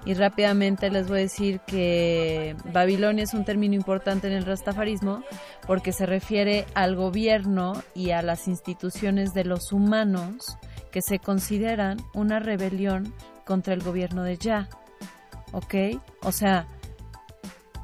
y 0.05 0.13
rápidamente 0.13 0.89
les 0.89 1.07
voy 1.07 1.19
a 1.19 1.21
decir 1.21 1.59
que 1.61 2.55
Babilonia 2.71 3.23
es 3.23 3.33
un 3.33 3.45
término 3.45 3.75
importante 3.75 4.27
en 4.27 4.33
el 4.33 4.45
rastafarismo 4.45 5.23
porque 5.65 5.93
se 5.93 6.05
refiere 6.05 6.65
al 6.73 6.95
gobierno 6.95 7.81
y 7.95 8.11
a 8.11 8.21
las 8.21 8.47
instituciones 8.47 9.33
de 9.33 9.45
los 9.45 9.71
humanos 9.71 10.57
que 10.91 11.01
se 11.01 11.19
consideran 11.19 11.97
una 12.13 12.39
rebelión 12.39 13.13
contra 13.45 13.73
el 13.73 13.81
gobierno 13.81 14.23
de 14.23 14.37
Ya. 14.37 14.69
¿Ok? 15.51 15.75
O 16.21 16.31
sea, 16.31 16.67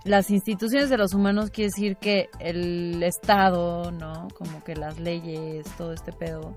las 0.03 0.29
instituciones 0.29 0.89
de 0.89 0.97
los 0.97 1.13
humanos 1.13 1.51
quiere 1.51 1.69
decir 1.69 1.97
que 1.97 2.29
el 2.39 3.01
Estado, 3.03 3.91
¿no? 3.91 4.27
Como 4.37 4.63
que 4.63 4.75
las 4.75 4.99
leyes, 4.99 5.65
todo 5.77 5.93
este 5.93 6.11
pedo. 6.11 6.55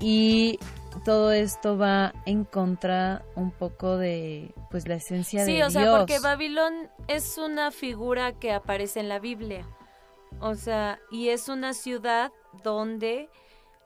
Y 0.00 0.58
todo 1.04 1.32
esto 1.32 1.76
va 1.76 2.12
en 2.26 2.44
contra 2.44 3.24
un 3.34 3.50
poco 3.50 3.96
de 3.96 4.54
pues 4.70 4.88
la 4.88 4.96
esencia 4.96 5.44
de 5.44 5.52
Dios. 5.52 5.72
Sí, 5.72 5.78
o 5.78 5.82
sea, 5.82 5.98
porque 5.98 6.18
Babilón 6.18 6.90
es 7.08 7.38
una 7.38 7.70
figura 7.70 8.38
que 8.38 8.52
aparece 8.52 9.00
en 9.00 9.08
la 9.08 9.18
Biblia. 9.18 9.66
O 10.40 10.54
sea, 10.54 10.98
y 11.10 11.28
es 11.28 11.48
una 11.48 11.74
ciudad 11.74 12.32
donde 12.62 13.28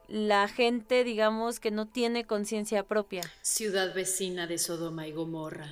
la 0.08 0.48
gente, 0.48 1.04
digamos, 1.04 1.60
que 1.60 1.70
no 1.70 1.86
tiene 1.86 2.24
conciencia 2.24 2.84
propia. 2.84 3.22
Ciudad 3.42 3.94
vecina 3.94 4.46
de 4.46 4.58
Sodoma 4.58 5.06
y 5.06 5.12
Gomorra. 5.12 5.68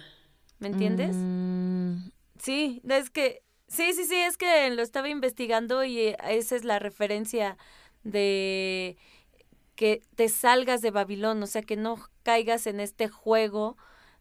¿Me 0.59 0.69
entiendes? 0.69 1.15
Mm. 1.15 2.11
Sí, 2.41 2.81
es 2.89 3.11
que 3.11 3.43
sí, 3.69 3.93
sí, 3.93 4.05
sí, 4.05 4.17
es 4.17 4.37
que 4.37 4.71
lo 4.71 4.83
estaba 4.83 5.09
investigando 5.09 5.85
y 5.85 5.99
eh, 5.99 6.17
esa 6.29 6.57
es 6.57 6.65
la 6.65 6.79
referencia 6.79 7.57
de 8.03 8.97
que 9.75 10.03
te 10.15 10.29
salgas 10.29 10.81
de 10.81 10.91
Babilón, 10.91 11.43
o 11.43 11.47
sea, 11.47 11.63
que 11.63 11.77
no 11.77 11.97
caigas 12.23 12.67
en 12.67 12.81
este 12.81 13.09
juego 13.09 13.77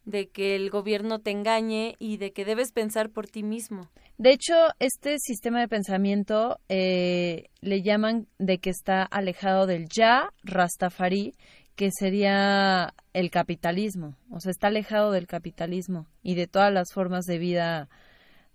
de 0.06 0.30
que 0.30 0.56
el 0.56 0.70
gobierno 0.70 1.20
te 1.20 1.32
engañe 1.32 1.96
y 2.00 2.18
de 2.18 2.34
que 2.34 2.46
debes 2.46 2.72
pensar 2.72 3.10
por 3.10 3.28
ti 3.28 3.44
mismo. 3.44 3.90
De 4.18 4.32
hecho, 4.32 4.54
este 4.80 5.18
sistema 5.20 5.60
de 5.60 5.68
pensamiento 5.68 6.60
eh, 6.70 7.50
le 7.62 7.82
llaman 7.82 8.28
de 8.38 8.60
que 8.60 8.70
está 8.70 9.04
alejado 9.04 9.66
del 9.66 9.88
ya 9.88 10.34
Rastafari, 10.44 11.34
que 11.76 11.90
sería 11.92 12.94
el 13.14 13.32
capitalismo, 13.32 14.16
o 14.30 14.40
sea, 14.40 14.52
está 14.52 14.68
alejado 14.68 15.12
del 15.12 15.26
capitalismo 15.26 16.08
y 16.22 16.36
de 16.36 16.48
todas 16.48 16.72
las 16.72 16.94
formas 16.94 17.26
de 17.26 17.40
vida 17.40 17.90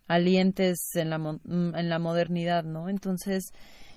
alientes 0.06 0.78
en 0.94 1.10
la, 1.10 1.16
en 1.16 1.88
la 1.88 1.98
modernidad, 1.98 2.62
¿no? 2.64 2.88
Entonces, 2.88 3.52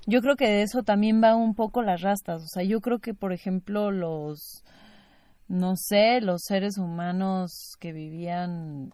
yo 0.08 0.22
creo 0.22 0.36
que 0.36 0.48
de 0.48 0.64
eso 0.64 0.84
también 0.84 1.22
va 1.24 1.36
un 1.36 1.56
poco 1.56 1.82
las 1.82 2.02
rastas. 2.02 2.44
O 2.44 2.48
sea, 2.48 2.64
yo 2.64 2.82
creo 2.82 3.00
que, 3.00 3.14
por 3.14 3.34
ejemplo, 3.34 3.92
los, 3.92 4.64
no 5.48 5.76
sé, 5.76 6.22
los 6.22 6.42
seres 6.44 6.78
humanos 6.78 7.76
que 7.80 7.94
vivían, 7.94 8.94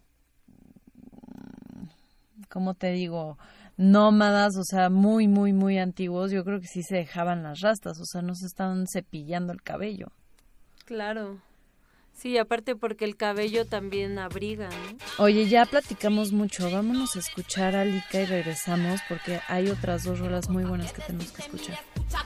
¿cómo 2.50 2.74
te 2.74 2.91
digo? 2.91 3.38
nómadas, 3.78 4.58
o 4.58 4.63
sea, 4.63 4.89
muy, 4.89 5.28
muy, 5.28 5.54
muy 5.54 5.78
antiguos, 5.78 6.32
yo 6.32 6.43
creo 6.43 6.60
que 6.60 6.67
sí 6.67 6.82
se 6.82 6.96
dejaban 6.96 7.43
las 7.43 7.62
rastas, 7.62 8.00
o 8.00 8.06
sea, 8.06 8.22
no 8.24 8.34
se 8.34 8.48
estaban 8.48 8.86
cepillando 8.91 9.54
el 9.54 9.62
cabello. 9.62 10.08
Claro. 10.86 11.39
Sí, 12.17 12.38
aparte 12.39 12.75
porque 12.75 13.06
el 13.06 13.15
cabello 13.15 13.65
también 13.65 14.17
abriga, 14.17 14.69
¿no? 14.69 15.23
Oye, 15.23 15.47
ya 15.47 15.65
platicamos 15.65 16.32
mucho, 16.32 16.71
vámonos 16.71 17.15
a 17.15 17.19
escuchar 17.19 17.75
a 17.75 17.86
Lika 17.86 18.21
y 18.21 18.25
regresamos 18.25 19.01
porque 19.08 19.39
hay 19.47 19.69
otras 19.69 20.03
dos 20.03 20.17
rolas 20.17 20.49
muy 20.49 20.63
buenas 20.63 20.91
que 20.93 21.03
tenemos 21.03 21.32
que 21.32 21.43
escuchar. 21.43 21.77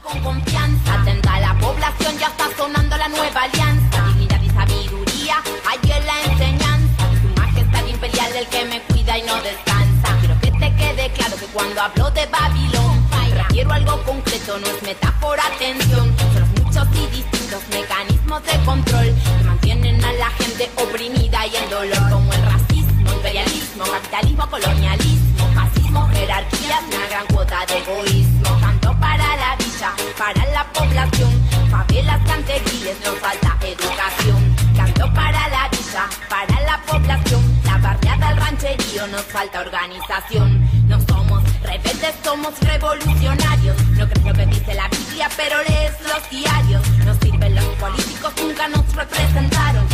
Con 0.01 0.23
confianza, 0.23 1.01
atenta 1.01 1.35
a 1.35 1.39
la 1.41 1.59
población, 1.59 2.17
ya 2.17 2.27
está 2.27 2.49
sonando 2.55 2.95
la 2.95 3.09
nueva 3.09 3.43
alianza. 3.43 4.05
Dignidad 4.07 4.41
y 4.41 4.49
sabiduría, 4.49 5.35
hay 5.69 5.91
en 5.91 6.05
la 6.05 6.21
enseñanza. 6.23 7.21
Su 7.21 7.41
majestad 7.41 7.85
imperial, 7.85 8.35
el 8.37 8.47
que 8.47 8.65
me 8.65 8.81
cuida 8.83 9.17
y 9.17 9.23
no 9.23 9.35
descansa. 9.41 10.17
Quiero 10.19 10.39
que 10.39 10.51
te 10.51 10.75
quede 10.77 11.11
claro 11.15 11.35
que 11.35 11.45
cuando 11.47 11.81
hablo 11.81 12.11
de 12.11 12.25
Babilón, 12.27 13.07
quiero 13.49 13.71
algo 13.73 14.01
concreto, 14.03 14.57
no 14.57 14.67
es 14.67 14.81
metáfora, 14.83 15.43
atención. 15.47 16.15
Son 16.17 16.39
los 16.39 16.49
muchos 16.63 16.87
y 16.95 17.15
distintos 17.15 17.61
mecanismos 17.69 18.41
de 18.45 18.65
control 18.65 19.05
que 19.05 19.43
mantienen 19.43 19.70
la 20.17 20.29
gente 20.31 20.69
oprimida 20.75 21.45
y 21.47 21.55
en 21.55 21.69
dolor, 21.69 22.09
como 22.09 22.33
el 22.33 22.41
racismo, 22.43 23.13
imperialismo, 23.13 23.83
capitalismo, 23.83 24.49
colonialismo, 24.49 25.51
fascismo, 25.53 26.07
jerarquías, 26.09 26.81
una 26.87 27.07
gran 27.07 27.27
cuota 27.27 27.65
de 27.67 27.77
egoísmo. 27.77 28.57
Tanto 28.59 28.99
para 28.99 29.35
la 29.37 29.55
villa, 29.57 29.93
para 30.17 30.45
la 30.51 30.63
población, 30.73 31.31
favelas, 31.69 32.19
canteriles, 32.25 32.97
nos 33.05 33.19
falta 33.19 33.57
educación. 33.61 34.55
Canto 34.75 35.13
para 35.13 35.47
la 35.49 35.69
villa, 35.69 36.09
para 36.29 36.61
la 36.61 36.81
población, 36.85 37.61
la 37.65 37.77
barriada, 37.77 38.31
el 38.31 38.37
rancherío, 38.37 39.07
nos 39.07 39.23
falta 39.23 39.61
organización. 39.61 40.69
No 40.87 40.99
somos 41.01 41.43
rebeldes, 41.61 42.15
somos 42.23 42.59
revolucionarios. 42.59 43.77
No 43.97 44.07
crees 44.07 44.25
lo 44.25 44.33
que 44.33 44.45
dice 44.47 44.73
la 44.73 44.87
Biblia, 44.89 45.29
pero 45.37 45.57
lees 45.63 45.93
los 46.01 46.29
diarios. 46.29 46.87
Nos 47.05 47.17
sirven 47.17 47.55
los 47.55 47.65
políticos, 47.75 48.33
nunca 48.41 48.67
nos 48.67 48.95
representaron. 48.95 49.90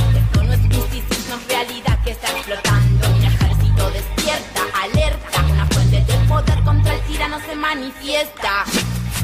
Manifiesta. 7.76 8.64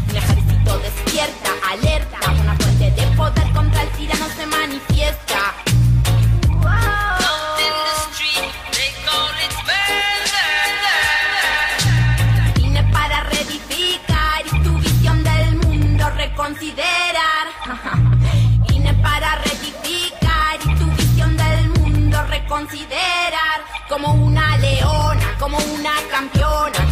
Un 0.10 0.16
ejército 0.18 0.78
despierta, 0.80 1.50
alerta. 1.72 2.18
Una 2.42 2.56
fuente 2.56 2.92
de 2.92 3.08
poder 3.16 3.50
contra 3.54 3.84
el 3.84 3.90
tirano 3.92 4.26
se 4.36 4.46
manifiesta. 4.46 5.40
Vine 12.56 12.84
para 12.92 13.24
reedificar 13.24 14.42
y 14.46 14.60
tu 14.62 14.78
visión 14.78 15.24
del 15.24 15.56
mundo 15.64 16.10
reconsiderar. 16.10 17.46
Vine 18.68 18.94
para 18.96 19.36
rectificar 19.36 20.60
y 20.66 20.76
tu 20.80 20.86
visión 20.98 21.38
del 21.38 21.70
mundo 21.80 22.22
reconsiderar. 22.26 23.60
Como 23.88 24.12
una 24.14 24.58
leona, 24.58 25.28
como 25.40 25.58
una 25.60 25.94
campeona. 26.12 26.83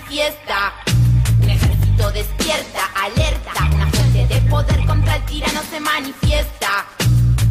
Manifiesta. 0.00 0.72
Un 1.42 1.50
ejército 1.50 2.10
despierta, 2.12 2.90
alerta. 2.94 3.68
Una 3.74 3.86
fuente 3.88 4.26
de 4.26 4.40
poder 4.48 4.86
contra 4.86 5.16
el 5.16 5.22
tirano 5.24 5.60
se 5.70 5.80
manifiesta. 5.80 6.86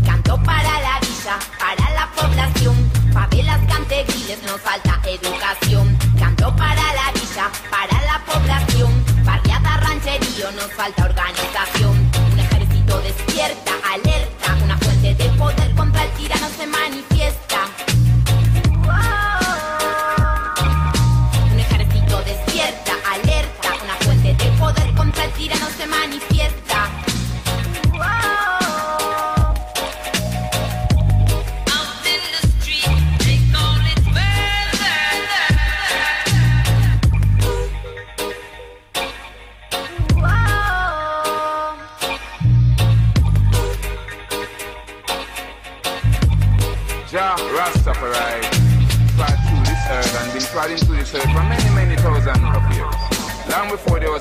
Canto 0.06 0.42
para 0.44 0.82
la 0.82 1.00
villa, 1.00 1.38
para 1.60 1.94
la 1.94 2.10
población. 2.16 2.92
Favelas, 3.14 3.60
canteriles, 3.68 4.42
nos 4.44 4.62
falta 4.62 5.00
educación. 5.06 5.98
Canto 6.18 6.56
para 6.56 6.94
la 6.94 7.12
villa, 7.14 7.50
para 7.70 8.02
la 8.04 8.22
población. 8.26 8.92
Barriada, 9.24 9.78
rancherío, 9.78 10.52
nos 10.54 10.72
falta 10.74 11.04
organización. 11.04 11.18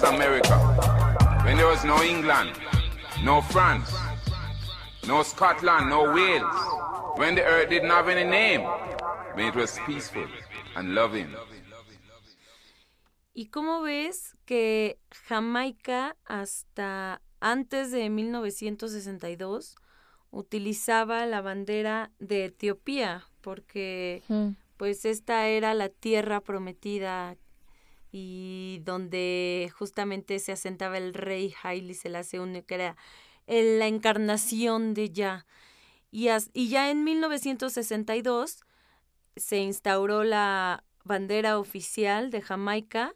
Was 0.00 0.08
America, 0.10 0.56
when 1.44 1.56
there 1.56 1.66
was 1.66 1.84
no 1.84 2.02
England, 2.02 2.52
no 3.24 3.40
France, 3.42 3.90
no 5.06 5.22
Scotland, 5.22 5.88
no 5.88 6.12
Wales, 6.12 6.44
when 7.16 7.34
the 7.34 7.42
earth 7.42 7.68
didn't 7.68 7.90
have 7.90 8.08
any 8.08 8.24
name, 8.28 8.62
when 9.34 9.46
it 9.48 9.54
was 9.56 9.78
peaceful 9.86 10.26
and 10.76 10.94
loving. 10.94 11.28
¿Y 13.34 13.46
cómo 13.50 13.82
ves 13.82 14.36
que 14.46 14.98
Jamaica 15.28 16.16
hasta 16.24 17.20
antes 17.40 17.90
de 17.92 18.10
1962 18.10 19.76
utilizaba 20.30 21.24
la 21.26 21.40
bandera 21.40 22.10
de 22.18 22.46
Etiopía? 22.46 23.24
Porque 23.40 24.22
Mm. 24.28 24.50
pues 24.76 25.04
esta 25.04 25.46
era 25.48 25.74
la 25.74 25.88
tierra 25.88 26.40
prometida 26.40 27.36
y 28.12 28.80
donde 28.84 29.70
justamente 29.76 30.38
se 30.38 30.52
asentaba 30.52 30.98
el 30.98 31.14
rey 31.14 31.54
Haile 31.62 31.94
Selassie 31.94 32.40
I, 32.40 32.62
que 32.62 32.74
era 32.74 32.96
la 33.46 33.86
encarnación 33.86 34.94
de 34.94 35.10
Ya. 35.10 35.46
Y, 36.10 36.28
as- 36.28 36.50
y 36.54 36.68
ya 36.68 36.90
en 36.90 37.04
1962 37.04 38.60
se 39.36 39.58
instauró 39.58 40.24
la 40.24 40.84
bandera 41.04 41.58
oficial 41.58 42.30
de 42.30 42.42
Jamaica 42.42 43.14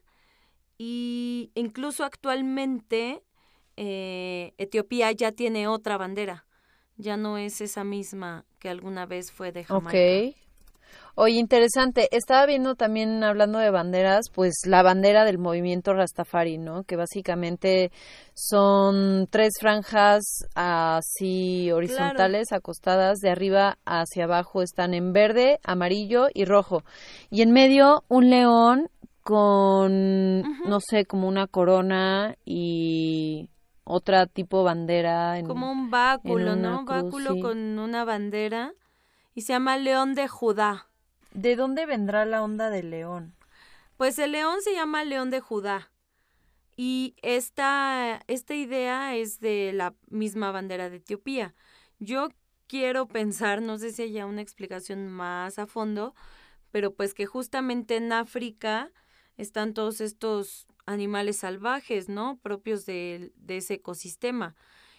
y 0.78 1.50
incluso 1.54 2.04
actualmente 2.04 3.22
eh, 3.76 4.54
Etiopía 4.58 5.12
ya 5.12 5.32
tiene 5.32 5.68
otra 5.68 5.96
bandera. 5.98 6.46
Ya 6.96 7.16
no 7.16 7.38
es 7.38 7.60
esa 7.60 7.84
misma 7.84 8.44
que 8.58 8.68
alguna 8.68 9.06
vez 9.06 9.32
fue 9.32 9.52
de 9.52 9.64
Jamaica. 9.64 10.24
Oye, 11.14 11.38
interesante. 11.38 12.08
Estaba 12.10 12.46
viendo 12.46 12.74
también, 12.74 13.22
hablando 13.22 13.58
de 13.58 13.70
banderas, 13.70 14.30
pues 14.32 14.54
la 14.66 14.82
bandera 14.82 15.24
del 15.24 15.38
movimiento 15.38 15.92
Rastafari, 15.92 16.58
¿no? 16.58 16.84
Que 16.84 16.96
básicamente 16.96 17.92
son 18.34 19.26
tres 19.30 19.52
franjas 19.60 20.22
así 20.54 21.70
horizontales, 21.70 22.52
acostadas, 22.52 23.18
de 23.18 23.30
arriba 23.30 23.78
hacia 23.84 24.24
abajo 24.24 24.62
están 24.62 24.94
en 24.94 25.12
verde, 25.12 25.60
amarillo 25.64 26.28
y 26.32 26.44
rojo. 26.44 26.82
Y 27.30 27.42
en 27.42 27.52
medio 27.52 28.04
un 28.08 28.30
león 28.30 28.88
con, 29.22 30.40
no 30.40 30.80
sé, 30.80 31.04
como 31.04 31.28
una 31.28 31.46
corona 31.46 32.36
y 32.44 33.48
otra 33.84 34.26
tipo 34.26 34.62
bandera. 34.64 35.38
En, 35.38 35.46
Como 35.46 35.70
un 35.70 35.90
báculo, 35.90 36.56
¿no? 36.56 36.84
cruz, 36.84 37.02
báculo 37.02 37.34
sí. 37.34 37.40
con 37.40 37.78
una 37.78 38.04
bandera 38.04 38.72
y 39.34 39.42
se 39.42 39.52
llama 39.52 39.76
León 39.76 40.14
de 40.14 40.28
Judá. 40.28 40.88
¿De 41.34 41.56
dónde 41.56 41.86
vendrá 41.86 42.26
la 42.26 42.42
onda 42.42 42.68
del 42.68 42.90
león? 42.90 43.34
Pues 43.96 44.18
el 44.18 44.32
león 44.32 44.60
se 44.60 44.74
llama 44.74 45.04
León 45.04 45.30
de 45.30 45.40
Judá. 45.40 45.90
Y 46.76 47.14
esta, 47.22 48.20
esta 48.26 48.54
idea 48.54 49.16
es 49.16 49.40
de 49.40 49.72
la 49.72 49.94
misma 50.10 50.52
bandera 50.52 50.90
de 50.90 50.96
Etiopía. 50.96 51.54
Yo 51.98 52.28
quiero 52.66 53.08
pensar, 53.08 53.62
no 53.62 53.78
sé 53.78 53.92
si 53.92 54.02
haya 54.02 54.26
una 54.26 54.42
explicación 54.42 55.08
más 55.08 55.58
a 55.58 55.66
fondo, 55.66 56.14
pero 56.70 56.94
pues 56.94 57.14
que 57.14 57.24
justamente 57.24 57.96
en 57.96 58.12
África 58.12 58.90
están 59.36 59.72
todos 59.72 60.00
estos 60.02 60.66
animales 60.84 61.38
salvajes, 61.38 62.08
¿no? 62.08 62.38
Propios 62.42 62.84
de, 62.84 63.32
de 63.36 63.58
ese 63.58 63.74
ecosistema. 63.74 64.54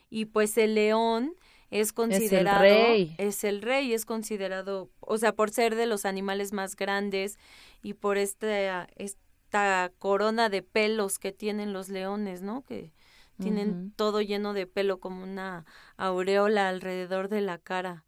Y 0.10 0.26
pues 0.26 0.58
el 0.58 0.76
león 0.76 1.36
es 1.82 1.94
considerado 1.94 2.62
rey. 2.62 3.16
es 3.18 3.44
el 3.44 3.62
rey, 3.62 3.94
es 3.94 4.06
considerado, 4.06 4.90
o 5.00 5.18
sea, 5.18 5.34
por 5.34 5.50
ser 5.52 5.76
de 5.76 5.86
los 5.86 6.06
animales 6.06 6.54
más 6.54 6.76
grandes 6.76 7.38
y 7.82 7.94
por 7.94 8.18
esta, 8.18 8.88
esta 8.96 9.92
corona 10.00 10.50
de 10.50 10.62
pelos 10.62 11.20
que 11.20 11.32
tienen 11.32 11.74
los 11.74 11.90
leones, 11.90 12.42
¿no? 12.42 12.64
Que 12.64 12.94
tienen 13.40 13.92
todo 13.96 14.22
lleno 14.22 14.54
de 14.54 14.68
pelo 14.68 15.00
como 15.00 15.24
una 15.24 15.66
aureola 15.98 16.70
alrededor 16.70 17.28
de 17.30 17.42
la 17.42 17.58
cara. 17.58 18.06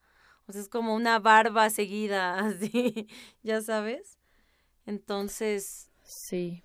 O 0.47 0.51
sea, 0.53 0.61
es 0.61 0.70
como 0.70 0.95
una 0.95 1.20
barba 1.20 1.70
seguida, 1.72 2.39
así, 2.39 3.07
ya 3.43 3.61
sabes. 3.61 4.20
Entonces, 4.86 5.89
Sí. 6.03 6.63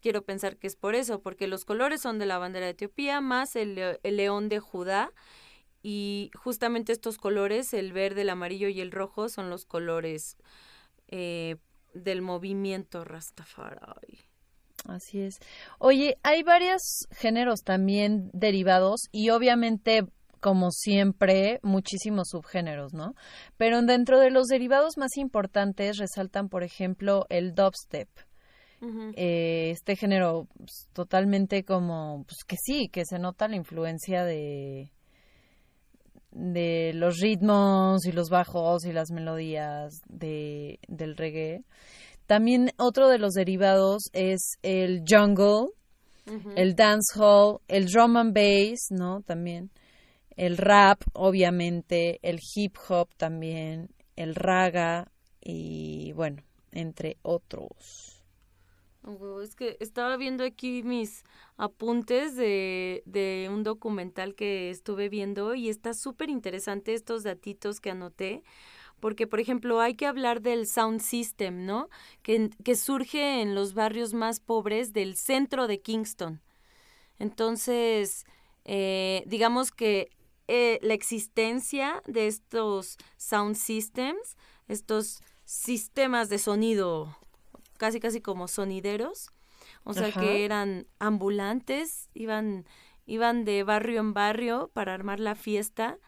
quiero 0.00 0.22
pensar 0.22 0.56
que 0.58 0.66
es 0.66 0.76
por 0.76 0.94
eso, 0.94 1.20
porque 1.20 1.46
los 1.46 1.64
colores 1.64 2.00
son 2.02 2.18
de 2.18 2.26
la 2.26 2.38
bandera 2.38 2.66
de 2.66 2.72
Etiopía 2.72 3.20
más 3.20 3.56
el, 3.56 3.98
el 4.02 4.16
león 4.16 4.48
de 4.48 4.60
Judá 4.60 5.10
y 5.82 6.30
justamente 6.34 6.92
estos 6.92 7.18
colores, 7.18 7.72
el 7.74 7.92
verde, 7.92 8.22
el 8.22 8.30
amarillo 8.30 8.68
y 8.68 8.80
el 8.80 8.92
rojo, 8.92 9.28
son 9.28 9.50
los 9.50 9.64
colores 9.64 10.36
eh, 11.08 11.56
del 11.94 12.22
movimiento 12.22 13.04
Rastafari. 13.04 14.20
Así 14.86 15.20
es. 15.20 15.38
Oye, 15.78 16.16
hay 16.22 16.42
varios 16.42 17.06
géneros 17.12 17.60
también 17.62 18.30
derivados 18.32 19.02
y 19.12 19.30
obviamente 19.30 20.04
como 20.40 20.72
siempre, 20.72 21.60
muchísimos 21.62 22.30
subgéneros, 22.30 22.92
¿no? 22.92 23.14
Pero 23.56 23.80
dentro 23.82 24.18
de 24.18 24.32
los 24.32 24.48
derivados 24.48 24.98
más 24.98 25.16
importantes 25.16 25.98
resaltan, 25.98 26.48
por 26.48 26.64
ejemplo, 26.64 27.26
el 27.28 27.54
dubstep. 27.54 28.08
Eh, 29.14 29.70
este 29.70 29.94
género 29.94 30.48
pues, 30.56 30.88
totalmente 30.92 31.62
como, 31.62 32.24
pues 32.24 32.38
que 32.44 32.56
sí, 32.60 32.88
que 32.88 33.04
se 33.04 33.20
nota 33.20 33.46
la 33.46 33.54
influencia 33.54 34.24
de, 34.24 34.90
de 36.32 36.92
los 36.94 37.18
ritmos 37.18 38.04
y 38.06 38.12
los 38.12 38.28
bajos 38.28 38.84
y 38.84 38.92
las 38.92 39.10
melodías 39.10 40.00
de, 40.08 40.78
del 40.88 41.16
reggae. 41.16 41.64
También 42.26 42.70
otro 42.78 43.08
de 43.08 43.18
los 43.18 43.32
derivados 43.34 44.04
es 44.12 44.58
el 44.62 45.04
jungle, 45.08 45.68
el 46.56 46.74
dancehall, 46.74 47.58
el 47.68 47.86
drum 47.86 48.16
and 48.16 48.34
bass, 48.34 48.86
¿no? 48.90 49.22
También 49.22 49.70
el 50.36 50.56
rap, 50.56 51.02
obviamente, 51.12 52.18
el 52.22 52.38
hip 52.54 52.76
hop 52.88 53.08
también, 53.16 53.90
el 54.16 54.34
raga 54.34 55.10
y 55.40 56.12
bueno, 56.12 56.42
entre 56.70 57.18
otros. 57.22 58.21
Es 59.42 59.56
que 59.56 59.76
estaba 59.80 60.16
viendo 60.16 60.44
aquí 60.44 60.82
mis 60.82 61.24
apuntes 61.56 62.36
de, 62.36 63.02
de 63.04 63.48
un 63.50 63.64
documental 63.64 64.34
que 64.34 64.70
estuve 64.70 65.08
viendo 65.08 65.54
y 65.54 65.68
está 65.68 65.92
súper 65.94 66.30
interesante 66.30 66.94
estos 66.94 67.24
datitos 67.24 67.80
que 67.80 67.90
anoté 67.90 68.42
porque 69.02 69.26
por 69.26 69.40
ejemplo 69.40 69.80
hay 69.80 69.94
que 69.96 70.06
hablar 70.06 70.42
del 70.42 70.64
sound 70.64 71.00
system, 71.00 71.66
¿no? 71.66 71.88
Que, 72.22 72.50
que 72.62 72.76
surge 72.76 73.42
en 73.42 73.56
los 73.56 73.74
barrios 73.74 74.14
más 74.14 74.38
pobres 74.38 74.92
del 74.92 75.16
centro 75.16 75.66
de 75.66 75.80
Kingston. 75.80 76.40
Entonces, 77.18 78.24
eh, 78.64 79.24
digamos 79.26 79.72
que 79.72 80.10
eh, 80.46 80.78
la 80.82 80.94
existencia 80.94 82.00
de 82.06 82.28
estos 82.28 82.96
sound 83.16 83.56
systems, 83.56 84.36
estos 84.68 85.20
sistemas 85.44 86.28
de 86.28 86.38
sonido 86.38 87.18
casi 87.82 87.98
casi 87.98 88.20
como 88.20 88.46
sonideros, 88.46 89.32
o 89.82 89.92
sea 89.92 90.12
que 90.12 90.44
eran 90.44 90.86
ambulantes, 91.00 92.08
iban 92.14 92.64
iban 93.06 93.44
de 93.44 93.64
barrio 93.64 93.98
en 93.98 94.14
barrio 94.14 94.70
para 94.72 94.94
armar 94.94 95.18
la 95.18 95.34
fiesta 95.34 95.98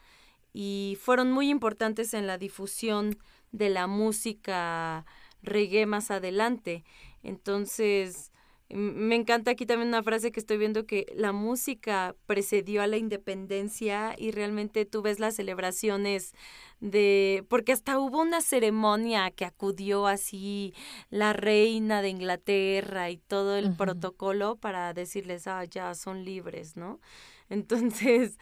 y 0.53 0.97
fueron 1.01 1.33
muy 1.33 1.51
importantes 1.51 2.14
en 2.14 2.29
la 2.29 2.39
difusión 2.39 3.18
de 3.51 3.70
la 3.70 3.89
música 3.89 5.05
reggae 5.43 5.85
más 5.85 6.12
adelante. 6.12 6.85
Entonces, 7.25 8.31
me 8.70 9.14
encanta 9.14 9.50
aquí 9.50 9.66
también 9.66 9.88
una 9.88 10.02
frase 10.02 10.32
que 10.32 10.40
estoy 10.40 10.56
viendo 10.56 10.86
que 10.86 11.06
la 11.14 11.32
música 11.32 12.16
precedió 12.26 12.82
a 12.82 12.86
la 12.86 12.96
independencia 12.96 14.14
y 14.18 14.30
realmente 14.30 14.86
tú 14.86 15.02
ves 15.02 15.20
las 15.20 15.36
celebraciones 15.36 16.32
de 16.80 17.44
porque 17.48 17.72
hasta 17.72 17.98
hubo 17.98 18.20
una 18.20 18.40
ceremonia 18.40 19.30
que 19.30 19.44
acudió 19.44 20.06
así 20.06 20.74
la 21.10 21.32
reina 21.32 22.02
de 22.02 22.08
Inglaterra 22.08 23.10
y 23.10 23.18
todo 23.18 23.56
el 23.56 23.76
protocolo 23.76 24.56
para 24.56 24.92
decirles 24.94 25.46
ah 25.46 25.64
ya 25.64 25.94
son 25.94 26.24
libres, 26.24 26.76
¿no? 26.76 27.00
Entonces, 27.50 28.38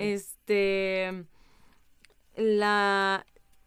este 0.00 1.24
la 2.36 3.26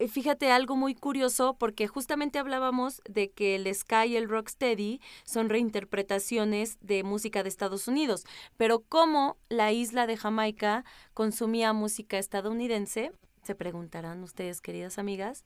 fíjate 0.09 0.51
algo 0.51 0.75
muy 0.75 0.95
curioso 0.95 1.55
porque 1.57 1.87
justamente 1.87 2.39
hablábamos 2.39 3.01
de 3.09 3.31
que 3.31 3.55
el 3.55 3.73
ska 3.73 4.05
y 4.05 4.15
el 4.15 4.29
rocksteady 4.29 4.99
son 5.23 5.49
reinterpretaciones 5.49 6.77
de 6.81 7.03
música 7.03 7.43
de 7.43 7.49
Estados 7.49 7.87
Unidos, 7.87 8.25
pero 8.57 8.81
cómo 8.81 9.37
la 9.49 9.71
isla 9.71 10.07
de 10.07 10.17
Jamaica 10.17 10.83
consumía 11.13 11.73
música 11.73 12.17
estadounidense, 12.17 13.11
se 13.43 13.55
preguntarán 13.55 14.23
ustedes 14.23 14.61
queridas 14.61 14.97
amigas, 14.97 15.45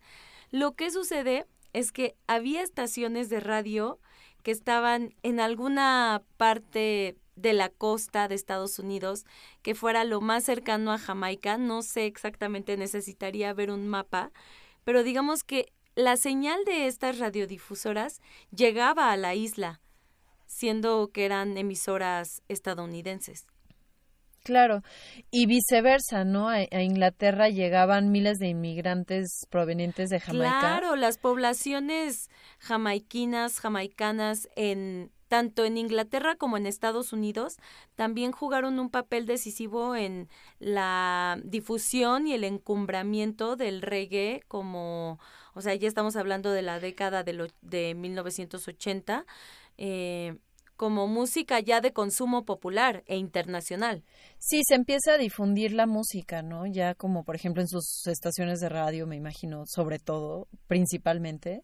lo 0.52 0.74
que 0.74 0.92
sucede 0.92 1.46
es 1.74 1.92
que 1.92 2.16
había 2.28 2.64
estaciones 2.64 3.30
de 3.30 3.40
radio 3.40 4.00
que 4.44 4.52
estaban 4.52 5.14
en 5.22 5.40
alguna 5.40 6.24
parte 6.38 7.18
de 7.42 7.54
la 7.54 7.70
costa 7.70 8.28
de 8.28 8.36
Estados 8.36 8.80
Unidos 8.80 9.26
que 9.62 9.76
fuera 9.76 10.04
lo 10.04 10.22
más 10.22 10.44
cercano 10.44 10.92
a 10.92 10.98
Jamaica. 10.98 11.58
No 11.58 11.82
sé 11.82 12.06
exactamente, 12.06 12.78
necesitaría 12.78 13.54
ver 13.54 13.72
un 13.72 13.88
mapa, 13.88 14.32
pero 14.84 15.04
digamos 15.04 15.44
que 15.44 15.72
la 15.96 16.18
señal 16.18 16.64
de 16.66 16.88
estas 16.88 17.20
radiodifusoras 17.20 18.22
llegaba 18.56 19.12
a 19.12 19.18
la 19.18 19.36
isla, 19.36 19.82
siendo 20.46 21.10
que 21.14 21.26
eran 21.26 21.58
emisoras 21.58 22.42
estadounidenses. 22.48 23.48
Claro, 24.44 24.82
y 25.32 25.46
viceversa, 25.46 26.24
¿no? 26.24 26.50
A, 26.50 26.64
Inglaterra 26.82 27.50
llegaban 27.50 28.12
miles 28.12 28.40
de 28.40 28.48
inmigrantes 28.48 29.46
provenientes 29.50 30.10
de 30.10 30.20
Jamaica. 30.20 30.60
Claro, 30.60 30.96
las 30.96 31.18
poblaciones 31.18 32.30
jamaiquinas, 32.60 33.60
jamaicanas 33.60 34.48
en 34.56 35.12
tanto 35.30 35.64
en 35.64 35.78
Inglaterra 35.78 36.36
como 36.36 36.58
en 36.58 36.66
Estados 36.66 37.14
Unidos, 37.14 37.54
también 37.96 38.34
jugaron 38.34 38.80
un 38.80 38.90
papel 38.90 39.26
decisivo 39.26 39.96
en 39.96 40.28
la 40.60 41.40
difusión 41.46 42.28
y 42.28 42.34
el 42.34 42.44
encumbramiento 42.44 43.56
del 43.56 43.82
reggae 43.82 44.44
como, 44.48 45.20
o 45.54 45.62
sea, 45.62 45.76
ya 45.76 45.88
estamos 45.88 46.18
hablando 46.18 46.52
de 46.52 46.64
la 46.64 46.80
década 46.80 47.24
de, 47.24 47.34
lo, 47.34 47.48
de 47.62 47.94
1980, 47.94 49.26
eh, 49.78 50.36
como 50.76 51.08
música 51.08 51.60
ya 51.60 51.82
de 51.82 51.94
consumo 51.94 52.46
popular 52.46 53.04
e 53.06 53.18
internacional. 53.18 54.04
Sí, 54.40 54.62
se 54.66 54.76
empieza 54.76 55.14
a 55.14 55.18
difundir 55.18 55.74
la 55.74 55.86
música, 55.86 56.42
¿no? 56.42 56.66
Ya 56.66 56.96
como 56.96 57.24
por 57.24 57.36
ejemplo 57.36 57.62
en 57.62 57.68
sus 57.68 58.08
estaciones 58.08 58.62
de 58.62 58.70
radio, 58.70 59.06
me 59.06 59.18
imagino, 59.18 59.66
sobre 59.68 60.00
todo, 60.00 60.48
principalmente. 60.68 61.62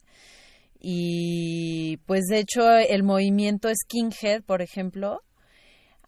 Y 0.88 1.98
pues 2.06 2.26
de 2.30 2.38
hecho 2.38 2.78
el 2.78 3.02
movimiento 3.02 3.70
Skinhead, 3.74 4.44
por 4.44 4.62
ejemplo, 4.62 5.24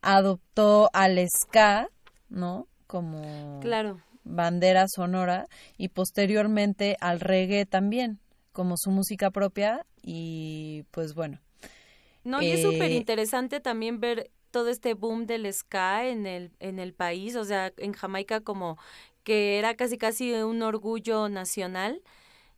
adoptó 0.03 0.91
al 0.93 1.17
ska, 1.27 1.89
¿no? 2.29 2.67
Como 2.85 3.59
claro. 3.59 3.99
bandera 4.23 4.85
sonora 4.87 5.47
y 5.79 5.87
posteriormente 5.87 6.95
al 7.01 7.21
reggae 7.21 7.65
también, 7.65 8.19
como 8.51 8.75
su 8.77 8.91
música 8.91 9.31
propia 9.31 9.83
y 10.03 10.83
pues 10.91 11.15
bueno. 11.15 11.39
No, 12.23 12.43
y 12.43 12.51
es 12.51 12.61
súper 12.61 12.91
eh, 12.91 12.97
interesante 12.97 13.59
también 13.59 13.99
ver 13.99 14.29
todo 14.51 14.69
este 14.69 14.93
boom 14.93 15.25
del 15.25 15.51
ska 15.51 16.05
en 16.05 16.27
el, 16.27 16.51
en 16.59 16.77
el 16.77 16.93
país, 16.93 17.35
o 17.35 17.45
sea, 17.45 17.73
en 17.77 17.93
Jamaica 17.93 18.41
como 18.41 18.77
que 19.23 19.57
era 19.57 19.73
casi 19.73 19.97
casi 19.97 20.33
un 20.33 20.61
orgullo 20.61 21.29
nacional 21.29 22.03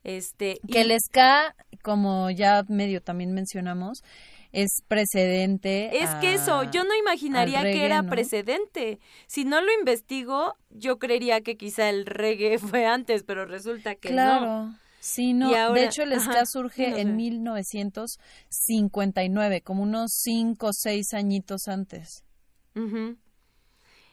este, 0.03 0.59
que 0.71 0.81
el 0.81 0.95
ska, 0.99 1.55
como 1.83 2.29
ya 2.29 2.63
medio 2.67 3.01
también 3.01 3.33
mencionamos, 3.33 4.03
es 4.51 4.81
precedente. 4.87 6.01
Es 6.01 6.09
que 6.15 6.33
eso, 6.33 6.63
yo 6.63 6.83
no 6.83 6.93
imaginaría 6.95 7.61
que 7.63 7.85
era 7.85 8.03
precedente. 8.03 8.99
Si 9.27 9.45
no 9.45 9.61
lo 9.61 9.71
investigo, 9.79 10.55
yo 10.69 10.97
creería 10.97 11.39
que 11.41 11.55
quizá 11.55 11.87
el 11.89 12.05
reggae 12.05 12.57
fue 12.59 12.85
antes, 12.85 13.23
pero 13.23 13.45
resulta 13.45 13.95
que 13.95 14.09
claro. 14.09 14.45
no. 14.45 14.77
Sí, 15.01 15.31
no. 15.33 15.49
de 15.73 15.85
hecho, 15.85 16.03
el 16.03 16.19
ska 16.19 16.45
surge 16.45 16.99
en 16.99 17.15
1959, 17.15 19.61
como 19.61 19.83
unos 19.83 20.11
cinco 20.11 20.67
o 20.67 20.73
seis 20.73 21.13
añitos 21.13 21.69
antes. 21.69 22.25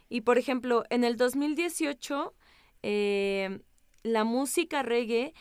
Y 0.08 0.20
por 0.20 0.38
ejemplo, 0.38 0.84
en 0.90 1.02
el 1.02 1.16
2018, 1.16 2.32
eh, 2.82 3.58
la 4.04 4.22
música 4.24 4.84
reggae 4.84 5.34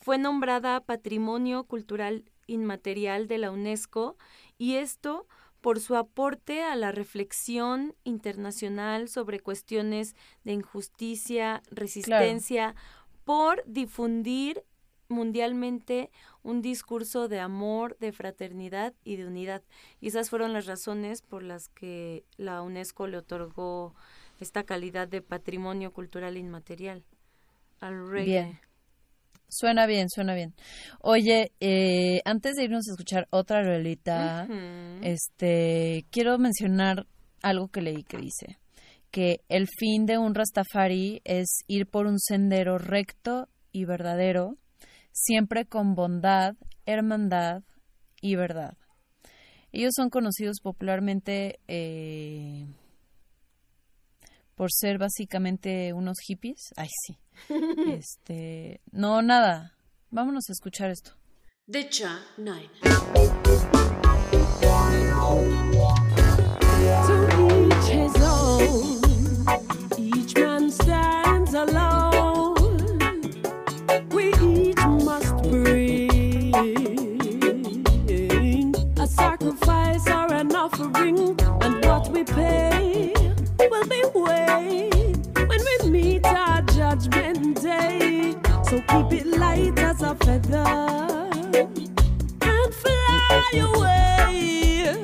fue 0.00 0.18
nombrada 0.18 0.80
Patrimonio 0.80 1.64
Cultural 1.64 2.24
Inmaterial 2.46 3.28
de 3.28 3.38
la 3.38 3.50
UNESCO 3.50 4.16
y 4.58 4.76
esto 4.76 5.26
por 5.60 5.78
su 5.78 5.94
aporte 5.96 6.62
a 6.62 6.74
la 6.74 6.90
reflexión 6.90 7.94
internacional 8.04 9.08
sobre 9.08 9.40
cuestiones 9.40 10.16
de 10.44 10.52
injusticia, 10.52 11.62
resistencia, 11.70 12.74
por 13.24 13.62
difundir 13.66 14.64
mundialmente 15.08 16.10
un 16.42 16.62
discurso 16.62 17.28
de 17.28 17.40
amor, 17.40 17.96
de 17.98 18.12
fraternidad 18.12 18.94
y 19.04 19.16
de 19.16 19.26
unidad. 19.26 19.62
Y 20.00 20.08
esas 20.08 20.30
fueron 20.30 20.52
las 20.52 20.66
razones 20.66 21.20
por 21.20 21.42
las 21.42 21.68
que 21.68 22.24
la 22.36 22.62
UNESCO 22.62 23.06
le 23.06 23.18
otorgó 23.18 23.94
esta 24.38 24.64
calidad 24.64 25.08
de 25.08 25.20
patrimonio 25.20 25.92
cultural 25.92 26.38
inmaterial 26.38 27.04
al 27.80 28.08
reggae. 28.08 28.60
Suena 29.50 29.86
bien, 29.86 30.08
suena 30.08 30.34
bien. 30.34 30.54
Oye, 31.00 31.52
eh, 31.60 32.22
antes 32.24 32.54
de 32.54 32.64
irnos 32.64 32.88
a 32.88 32.92
escuchar 32.92 33.26
otra 33.30 33.62
rolita, 33.62 34.46
este, 35.02 36.06
quiero 36.10 36.38
mencionar 36.38 37.06
algo 37.42 37.68
que 37.68 37.82
leí 37.82 38.04
que 38.04 38.18
dice 38.18 38.58
que 39.10 39.40
el 39.48 39.66
fin 39.66 40.06
de 40.06 40.18
un 40.18 40.34
Rastafari 40.34 41.20
es 41.24 41.64
ir 41.66 41.86
por 41.86 42.06
un 42.06 42.20
sendero 42.20 42.78
recto 42.78 43.48
y 43.72 43.84
verdadero, 43.84 44.56
siempre 45.12 45.66
con 45.66 45.94
bondad, 45.94 46.54
hermandad 46.86 47.62
y 48.20 48.36
verdad. 48.36 48.76
Ellos 49.72 49.92
son 49.96 50.10
conocidos 50.10 50.60
popularmente 50.60 51.60
eh, 51.68 52.66
por 54.60 54.68
ser 54.70 54.98
básicamente 54.98 55.94
unos 55.94 56.18
hippies. 56.28 56.74
Ay, 56.76 56.88
sí. 57.06 57.16
Este, 57.94 58.82
no, 58.92 59.22
nada. 59.22 59.72
Vámonos 60.10 60.50
a 60.50 60.52
escuchar 60.52 60.90
esto. 60.90 61.12
The 61.66 61.88
Cha 61.88 62.20
Nine. 62.36 62.68
To 67.06 67.16
each 67.48 67.88
his 67.88 68.14
own. 68.22 69.00
Each 69.96 70.34
man 70.36 70.70
stands 70.70 71.54
alone. 71.54 72.82
We 74.10 74.34
each 74.42 74.84
must 75.06 75.36
bring 75.48 76.10
a 78.98 79.06
sacrifice 79.06 80.06
or 80.06 80.34
an 80.34 80.54
offering, 80.54 81.40
and 81.62 81.82
what 81.86 82.10
we 82.12 82.24
pay 82.24 82.79
keep 88.90 89.12
it 89.20 89.26
light 89.38 89.78
as 89.78 90.02
a 90.02 90.14
feather 90.16 90.66
and 92.42 92.74
fly 92.74 93.50
away. 93.54 94.96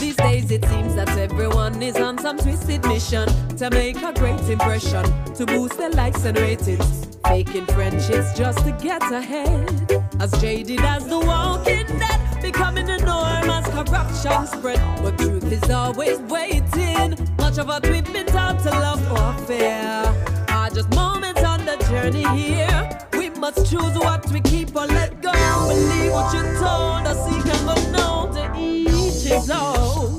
These 0.00 0.16
days 0.16 0.50
it 0.50 0.64
seems 0.64 0.94
that 0.96 1.10
everyone 1.16 1.80
is 1.82 1.96
on 1.96 2.18
some 2.18 2.38
twisted 2.38 2.84
mission 2.86 3.28
to 3.56 3.70
make 3.70 4.02
a 4.02 4.12
great 4.12 4.40
impression, 4.48 5.04
to 5.34 5.46
boost 5.46 5.78
their 5.78 5.90
likes 5.90 6.24
and 6.24 6.38
ratings. 6.38 7.06
Faking 7.24 7.66
friendships 7.66 8.36
just 8.36 8.58
to 8.66 8.72
get 8.82 9.02
ahead. 9.02 10.04
As 10.20 10.30
jaded 10.40 10.80
as 10.80 11.06
the 11.06 11.18
walking 11.18 11.86
dead, 11.86 12.42
becoming 12.42 12.86
the 12.86 12.98
norm 12.98 13.48
as 13.48 13.66
corruption 13.68 14.46
spread. 14.46 14.80
But 15.02 15.18
truth 15.18 15.50
is 15.50 15.70
always 15.70 16.18
waiting. 16.18 17.16
Much 17.38 17.58
of 17.58 17.68
what 17.68 17.88
we've 17.88 18.12
been 18.12 18.26
taught 18.26 18.58
to 18.64 18.70
love 18.70 19.00
or 19.12 19.46
fear 19.46 20.02
are 20.48 20.70
just 20.70 20.90
moments 20.94 21.42
on 21.42 21.64
the 21.64 21.76
journey 21.88 22.26
here. 22.36 23.03
Must 23.44 23.70
choose 23.70 23.98
what 23.98 24.26
we 24.32 24.40
keep 24.40 24.74
or 24.74 24.86
let 24.86 25.20
go. 25.20 25.30
Believe 25.30 26.12
what 26.12 26.32
you 26.32 26.42
told 26.54 27.06
us, 27.06 27.28
he 27.28 27.42
can 27.42 27.66
go 27.66 27.74
no 27.92 28.32
to 28.32 28.58
each 28.58 29.24
his 29.24 29.50
own. 29.50 30.18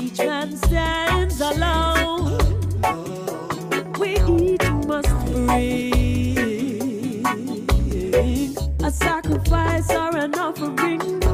Each 0.00 0.16
man 0.16 0.56
stands 0.56 1.38
alone. 1.42 2.38
We 3.98 4.16
each 4.54 4.70
must 4.86 5.10
bring 5.26 5.92
a 8.82 8.90
sacrifice 8.90 9.90
or 9.90 10.16
an 10.16 10.34
offering, 10.38 11.25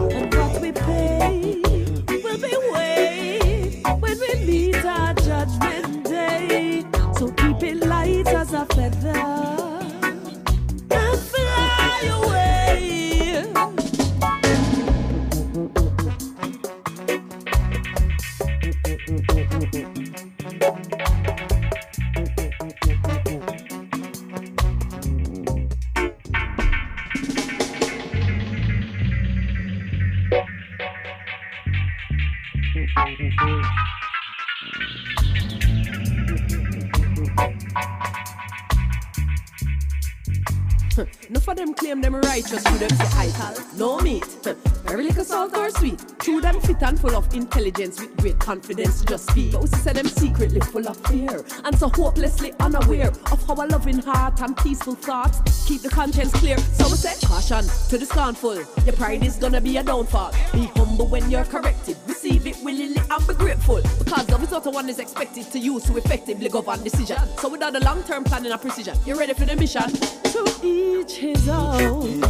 Full 46.99 47.17
of 47.17 47.35
intelligence 47.35 48.01
with 48.01 48.17
great 48.19 48.39
confidence, 48.39 49.03
just 49.05 49.29
speak. 49.29 49.53
But 49.53 49.63
we 49.63 49.69
say 49.69 49.93
them 49.93 50.07
secretly 50.07 50.61
full 50.61 50.87
of 50.87 50.97
fear 51.09 51.45
and 51.65 51.77
so 51.77 51.89
hopelessly 51.89 52.53
unaware 52.61 53.09
of 53.09 53.45
how 53.45 53.55
a 53.55 53.67
loving 53.67 53.99
heart 53.99 54.41
and 54.41 54.57
peaceful 54.57 54.95
thoughts 54.95 55.67
keep 55.67 55.83
the 55.83 55.89
conscience 55.89 56.31
clear. 56.33 56.57
So 56.59 56.85
we 56.85 56.95
say 56.95 57.15
caution 57.27 57.65
to 57.89 57.99
the 57.99 58.07
scornful. 58.07 58.55
Your 58.85 58.95
pride 58.95 59.25
is 59.25 59.35
gonna 59.37 59.61
be 59.61 59.79
a 59.79 59.83
downfall. 59.83 60.33
Be 60.53 60.67
humble 60.77 61.09
when 61.09 61.29
you're 61.29 61.45
corrected. 61.45 61.97
Receive 62.07 62.47
it 62.47 62.57
willingly 62.63 63.01
and 63.11 63.27
be 63.27 63.35
grateful 63.35 63.83
because 63.99 64.27
the 64.27 64.37
result 64.37 64.69
of 64.69 64.75
one 64.75 64.89
is 64.89 65.01
expected 65.01 65.51
to 65.51 65.59
use 65.59 65.83
to 65.85 65.97
effectively 65.97 66.49
govern 66.49 66.85
decision. 66.85 67.19
So 67.39 67.49
without 67.49 67.75
a 67.75 67.81
long-term 67.81 68.23
planning 68.25 68.53
and 68.53 68.61
a 68.61 68.63
precision, 68.63 68.97
you're 69.05 69.19
ready 69.19 69.35
for 69.35 69.45
the 69.45 69.57
mission. 69.57 69.91
To 70.33 70.61
each 70.63 71.17
his 71.17 71.49
own. 71.49 72.23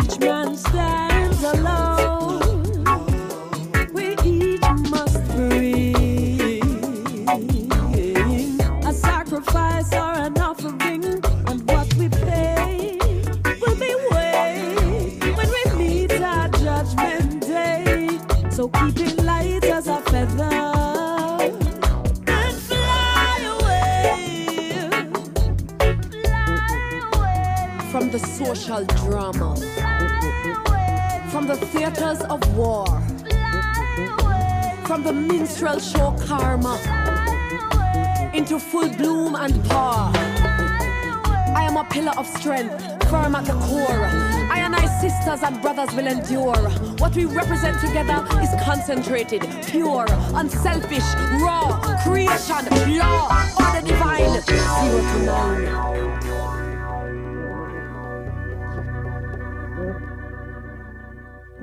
Each 0.00 0.18
man 0.20 0.56
stands 0.56 1.42
alone. 1.42 1.97
Social 28.68 28.84
drama, 29.00 29.56
from 31.30 31.46
the 31.46 31.56
theaters 31.72 32.20
of 32.28 32.38
war, 32.54 32.86
from 34.86 35.02
the 35.02 35.12
minstrel 35.12 35.78
show 35.78 36.14
karma, 36.26 36.74
into 38.34 38.58
full 38.58 38.90
bloom 38.90 39.36
and 39.36 39.64
power. 39.70 40.12
I 41.56 41.66
am 41.66 41.78
a 41.78 41.84
pillar 41.84 42.12
of 42.18 42.26
strength, 42.26 43.08
firm 43.08 43.34
at 43.36 43.46
the 43.46 43.54
core. 43.54 44.04
I 44.52 44.60
and 44.60 44.74
I 44.76 44.84
sisters 45.00 45.42
and 45.42 45.62
brothers 45.62 45.94
will 45.94 46.06
endure. 46.06 46.68
What 46.98 47.14
we 47.16 47.24
represent 47.24 47.80
together 47.80 48.22
is 48.42 48.50
concentrated, 48.62 49.48
pure, 49.66 50.04
unselfish, 50.34 51.08
raw, 51.40 51.80
creation, 52.04 52.66
law, 52.98 53.30
order 53.58 53.86
divine, 53.86 54.42
zero 54.42 55.00
to 55.00 55.22
none. 55.24 56.17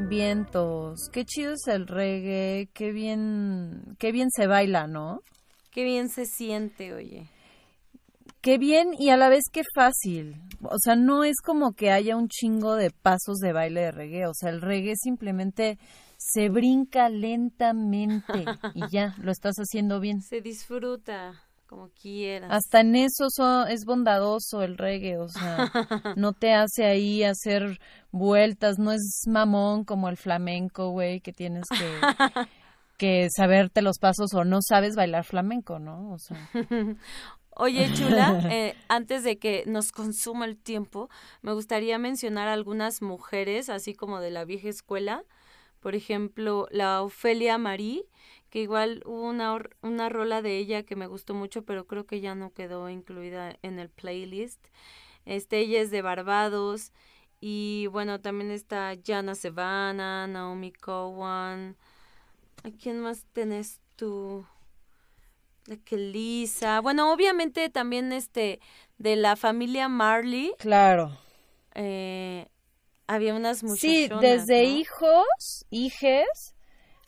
Vientos, 0.08 1.10
qué 1.12 1.26
chido 1.26 1.54
es 1.54 1.68
el 1.68 1.88
reggae, 1.88 2.70
qué 2.74 2.92
bien, 2.92 3.96
qué 3.98 4.12
bien 4.12 4.30
se 4.30 4.46
baila, 4.46 4.86
¿no? 4.86 5.22
Qué 5.72 5.84
bien 5.84 6.10
se 6.10 6.26
siente, 6.26 6.94
oye. 6.94 7.28
Qué 8.42 8.60
bien 8.60 8.92
y 9.00 9.10
a 9.10 9.18
la 9.18 9.30
vez 9.30 9.46
qué 9.52 9.64
fácil. 9.74 10.36
O 10.62 10.78
sea, 10.80 10.96
no 10.96 11.24
es 11.24 11.42
como 11.44 11.74
que 11.74 11.90
haya 11.90 12.16
un 12.16 12.28
chingo 12.28 12.76
de 12.76 12.92
pasos 12.92 13.38
de 13.40 13.52
baile 13.52 13.82
de 13.82 13.92
reggae. 13.92 14.28
O 14.28 14.34
sea, 14.36 14.52
el 14.52 14.62
reggae 14.62 14.94
simplemente 14.96 15.80
se 16.18 16.50
brinca 16.50 17.10
lentamente 17.10 18.46
y 18.76 18.88
ya, 18.92 19.16
lo 19.18 19.32
estás 19.32 19.56
haciendo 19.56 20.00
bien. 20.00 20.22
Se 20.22 20.42
disfruta 20.42 21.45
como 21.66 21.90
quieras. 21.90 22.52
Hasta 22.52 22.82
en 22.82 22.96
eso 22.96 23.30
so- 23.30 23.66
es 23.68 23.86
bondadoso 23.86 24.62
el 24.64 24.78
reggae, 24.78 25.18
o 25.18 25.28
sea, 25.30 25.72
no 26.16 26.34
te 26.34 26.54
hace 26.54 26.86
ahí 26.86 27.24
hacer 27.24 27.80
vueltas, 28.12 28.80
no 28.80 28.92
es 28.92 29.24
mamón 29.28 29.84
como 29.84 30.10
el 30.10 30.18
flamenco, 30.18 30.90
güey, 30.90 31.22
que 31.22 31.34
tienes 31.34 31.66
que, 31.70 31.78
que 32.98 33.28
saberte 33.36 33.82
los 33.82 33.98
pasos 34.00 34.34
o 34.34 34.44
no 34.44 34.60
sabes 34.62 34.96
bailar 34.96 35.24
flamenco, 35.26 35.80
¿no? 35.80 36.12
O 36.14 36.18
sea, 36.20 36.38
Oye, 37.58 37.90
Chula, 37.94 38.42
eh, 38.52 38.76
antes 38.90 39.24
de 39.24 39.38
que 39.38 39.64
nos 39.66 39.94
consuma 39.94 40.44
el 40.44 40.58
tiempo, 40.58 41.10
me 41.42 41.54
gustaría 41.54 41.98
mencionar 41.98 42.50
algunas 42.50 43.02
mujeres, 43.02 43.70
así 43.70 43.94
como 43.94 44.20
de 44.20 44.30
la 44.30 44.44
vieja 44.44 44.68
escuela. 44.68 45.24
Por 45.80 45.96
ejemplo, 45.96 46.68
la 46.72 47.02
Ofelia 47.02 47.58
Marí, 47.58 48.04
que 48.56 48.62
igual 48.62 49.02
hubo 49.06 49.24
una, 49.28 49.58
una 49.82 50.08
rola 50.08 50.42
de 50.42 50.58
ella 50.58 50.84
que 50.84 50.96
me 50.96 51.08
gustó 51.08 51.34
mucho, 51.34 51.66
pero 51.66 51.88
creo 51.88 52.06
que 52.06 52.22
ya 52.22 52.36
no 52.36 52.54
quedó 52.54 52.90
incluida 52.90 53.58
en 53.64 53.80
el 53.80 53.90
playlist. 53.90 54.66
Este, 55.26 55.60
ella 55.60 55.82
es 55.82 55.92
de 55.92 56.02
Barbados. 56.02 56.94
Y 57.42 57.88
bueno, 57.92 58.22
también 58.22 58.52
está 58.52 58.94
Jana 59.06 59.36
Sevana, 59.36 60.26
Naomi 60.28 60.72
Cowan. 60.72 61.76
¿A 62.64 62.72
quién 62.82 63.02
más 63.02 63.26
tenés 63.34 63.82
tú? 63.98 64.46
De 65.66 65.78
que 65.82 65.98
Lisa. 65.98 66.80
Bueno, 66.80 67.12
obviamente 67.12 67.70
también 67.70 68.14
este 68.14 68.62
de 68.98 69.18
la 69.18 69.36
familia 69.36 69.90
Marley. 69.90 70.54
Claro. 70.60 71.18
Eh, 71.74 72.48
había 73.08 73.36
unas 73.36 73.60
Sí, 73.60 74.08
muchachonas. 74.08 74.22
desde 74.22 74.64
¿no? 74.64 74.70
hijos, 74.80 75.66
hijes, 75.70 76.55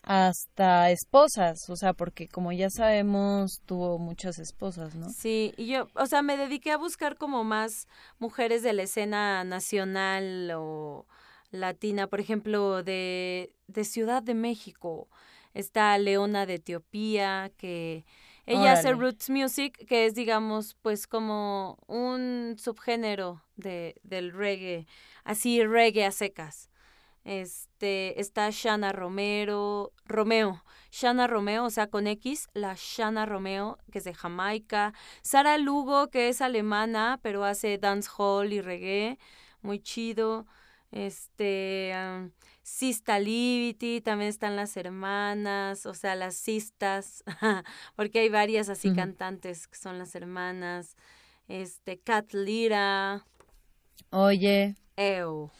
hasta 0.07 0.89
esposas, 0.89 1.69
o 1.69 1.75
sea, 1.75 1.91
porque 1.91 2.29
como 2.29 2.53
ya 2.53 2.69
sabemos, 2.69 3.61
tuvo 3.65 3.99
muchas 3.99 4.39
esposas, 4.39 4.95
¿no? 4.95 5.09
Sí, 5.09 5.53
y 5.57 5.67
yo, 5.67 5.89
o 5.95 6.05
sea, 6.05 6.21
me 6.21 6.37
dediqué 6.37 6.71
a 6.71 6.77
buscar 6.77 7.17
como 7.17 7.43
más 7.43 7.89
mujeres 8.17 8.63
de 8.63 8.71
la 8.71 8.83
escena 8.83 9.43
nacional 9.43 10.49
o 10.55 11.05
latina, 11.51 12.07
por 12.07 12.21
ejemplo, 12.21 12.83
de, 12.83 13.51
de 13.67 13.83
Ciudad 13.83 14.23
de 14.23 14.33
México. 14.33 15.09
Está 15.53 15.97
Leona 15.97 16.45
de 16.45 16.55
Etiopía, 16.55 17.51
que 17.57 18.05
ella 18.45 18.71
hace 18.71 18.93
roots 18.93 19.29
music, 19.29 19.85
que 19.87 20.05
es, 20.05 20.15
digamos, 20.15 20.77
pues 20.81 21.05
como 21.05 21.77
un 21.87 22.55
subgénero 22.57 23.41
de, 23.57 23.99
del 24.03 24.31
reggae, 24.31 24.87
así 25.25 25.65
reggae 25.65 26.05
a 26.05 26.11
secas. 26.11 26.69
Este, 27.27 28.21
está 28.21 28.49
Shana 28.51 28.93
Romero, 28.93 29.91
Romeo, 30.05 30.63
Shana 30.91 31.27
Romeo, 31.27 31.65
o 31.65 31.69
sea, 31.69 31.87
con 31.87 32.07
X, 32.07 32.47
la 32.53 32.73
Shana 32.77 33.25
Romeo, 33.25 33.79
que 33.91 33.97
es 33.97 34.05
de 34.05 34.13
Jamaica, 34.13 34.93
Sara 35.23 35.57
Lugo, 35.57 36.09
que 36.09 36.29
es 36.29 36.39
alemana, 36.39 37.19
pero 37.21 37.43
hace 37.43 37.77
dancehall 37.77 38.53
y 38.53 38.61
reggae, 38.61 39.19
muy 39.61 39.81
chido. 39.81 40.47
Este, 40.93 41.91
am, 41.93 42.31
Sista 42.63 43.19
Liberty, 43.19 43.99
también 43.99 44.29
están 44.29 44.55
las 44.55 44.77
hermanas, 44.77 45.85
o 45.85 45.93
sea, 45.93 46.15
las 46.15 46.35
sistas, 46.35 47.25
porque 47.97 48.19
hay 48.19 48.29
varias 48.29 48.69
así 48.69 48.95
cantantes 48.95 49.67
que 49.67 49.77
son 49.77 49.99
las 49.99 50.15
hermanas. 50.15 50.95
Este, 51.49 51.99
Cat 51.99 52.31
Lira, 52.31 53.25
Oye, 54.11 54.77
Ew. 54.95 55.51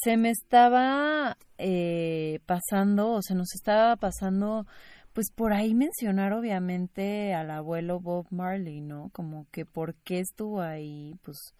Se 0.00 0.16
me 0.16 0.30
estaba 0.30 1.36
eh, 1.58 2.40
pasando, 2.46 3.12
o 3.12 3.22
se 3.22 3.34
nos 3.34 3.54
estaba 3.54 3.96
pasando, 3.96 4.66
pues 5.12 5.32
por 5.34 5.52
ahí 5.52 5.74
mencionar 5.74 6.32
obviamente 6.32 7.34
al 7.34 7.50
abuelo 7.50 7.98
Bob 8.00 8.26
Marley, 8.30 8.80
¿no? 8.80 9.10
Como 9.12 9.46
que 9.50 9.66
por 9.66 9.94
qué 9.96 10.20
estuvo 10.20 10.60
ahí, 10.60 11.16
pues 11.22 11.54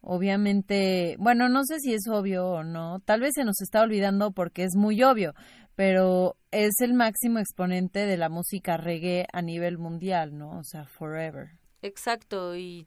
obviamente, 0.00 1.16
bueno, 1.18 1.48
no 1.48 1.64
sé 1.64 1.78
si 1.80 1.92
es 1.92 2.08
obvio 2.10 2.46
o 2.46 2.64
no, 2.64 3.00
tal 3.00 3.20
vez 3.20 3.32
se 3.34 3.44
nos 3.44 3.60
está 3.60 3.82
olvidando 3.82 4.32
porque 4.32 4.64
es 4.64 4.76
muy 4.76 5.02
obvio, 5.02 5.34
pero 5.76 6.36
es 6.50 6.80
el 6.80 6.94
máximo 6.94 7.38
exponente 7.38 8.06
de 8.06 8.16
la 8.16 8.28
música 8.28 8.76
reggae 8.76 9.26
a 9.32 9.42
nivel 9.42 9.76
mundial, 9.76 10.38
¿no? 10.38 10.58
O 10.58 10.64
sea, 10.64 10.86
forever. 10.86 11.50
Exacto, 11.82 12.56
y 12.56 12.86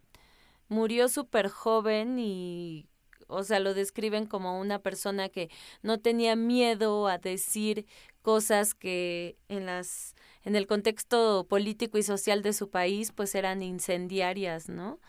murió 0.70 1.08
súper 1.08 1.50
joven 1.50 2.18
y, 2.18 2.88
o 3.28 3.44
sea, 3.44 3.60
lo 3.60 3.74
describen 3.74 4.26
como 4.26 4.60
una 4.60 4.80
persona 4.80 5.30
que 5.30 5.50
no 5.82 6.00
tenía 6.00 6.36
miedo 6.36 7.08
a 7.08 7.18
decir 7.18 7.86
cosas 8.22 8.74
que 8.74 9.38
en 9.48 9.66
las 9.66 10.16
en 10.44 10.56
el 10.56 10.68
contexto 10.68 11.46
político 11.50 11.98
y 11.98 12.04
social 12.04 12.42
de 12.42 12.54
su 12.54 12.70
país 12.70 13.12
pues 13.12 13.36
eran 13.36 13.64
incendiarias, 13.64 14.70
¿no? 14.70 15.00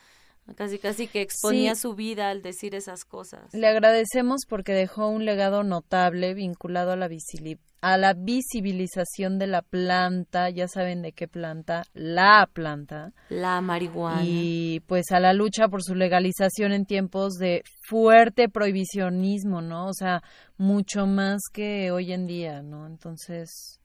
Casi 0.56 0.78
casi 0.78 1.06
que 1.08 1.20
exponía 1.20 1.74
Sí. 1.74 1.82
su 1.82 1.94
vida 1.94 2.30
al 2.30 2.42
decir 2.42 2.74
esas 2.74 3.04
cosas. 3.04 3.52
Le 3.54 3.66
agradecemos 3.68 4.42
porque 4.48 4.72
dejó 4.72 5.08
un 5.08 5.24
legado 5.24 5.62
notable 5.62 6.34
vinculado 6.34 6.92
a 6.92 6.96
la, 6.96 7.08
a 7.80 7.96
la 7.98 8.14
visibilización 8.14 9.38
de 9.38 9.46
la 9.46 9.62
planta, 9.62 10.50
ya 10.50 10.66
saben 10.66 11.02
de 11.02 11.12
qué 11.12 11.28
planta, 11.28 11.84
la 11.92 12.48
planta, 12.52 13.12
La 13.28 13.60
marihuana. 13.60 14.22
y 14.24 14.80
pues 14.86 15.12
a 15.12 15.20
la 15.20 15.32
lucha 15.32 15.68
por 15.68 15.82
su 15.82 15.94
legalización 15.94 16.72
en 16.72 16.86
tiempos 16.86 17.34
de 17.34 17.62
fuerte 17.88 18.48
prohibicionismo, 18.48 19.60
¿no? 19.62 19.86
O 19.86 19.92
sea, 19.94 20.22
mucho 20.56 21.06
más 21.06 21.40
que 21.52 21.90
hoy 21.92 22.12
en 22.12 22.26
día, 22.26 22.62
¿no? 22.62 22.86
Entonces, 22.86 23.80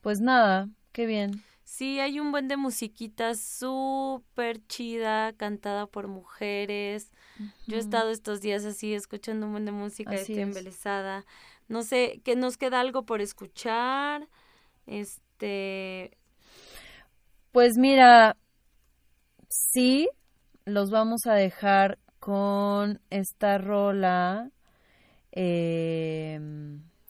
pues 0.00 0.18
nada, 0.20 0.68
qué 0.92 1.06
bien. 1.06 1.42
Sí, 1.66 2.00
hay 2.00 2.20
un 2.20 2.32
buen 2.32 2.48
de 2.48 2.58
musiquita 2.58 3.36
súper 3.36 4.66
chida, 4.68 5.34
cantada 5.34 5.86
por 5.88 6.08
mujeres. 6.08 7.12
Yo 7.66 7.76
he 7.78 7.80
estado 7.80 8.10
estos 8.10 8.42
días 8.42 8.64
así 8.66 8.94
escuchando 8.94 9.46
un 9.46 9.52
buen 9.52 9.66
de 9.66 9.72
música, 9.72 10.20
Así 10.20 10.20
estoy 10.20 10.42
es. 10.42 10.44
embelesada. 10.44 11.26
No 11.68 11.84
sé, 11.84 12.20
que 12.24 12.36
nos 12.36 12.58
queda 12.58 12.80
algo 12.80 13.06
por 13.06 13.22
escuchar. 13.22 14.28
Este, 14.86 16.12
Pues 17.52 17.76
mira, 17.76 18.36
sí, 19.48 20.08
los 20.64 20.90
vamos 20.90 21.26
a 21.26 21.34
dejar 21.34 21.98
con 22.20 23.00
esta 23.10 23.58
rola. 23.58 24.50
Eh, 25.32 26.40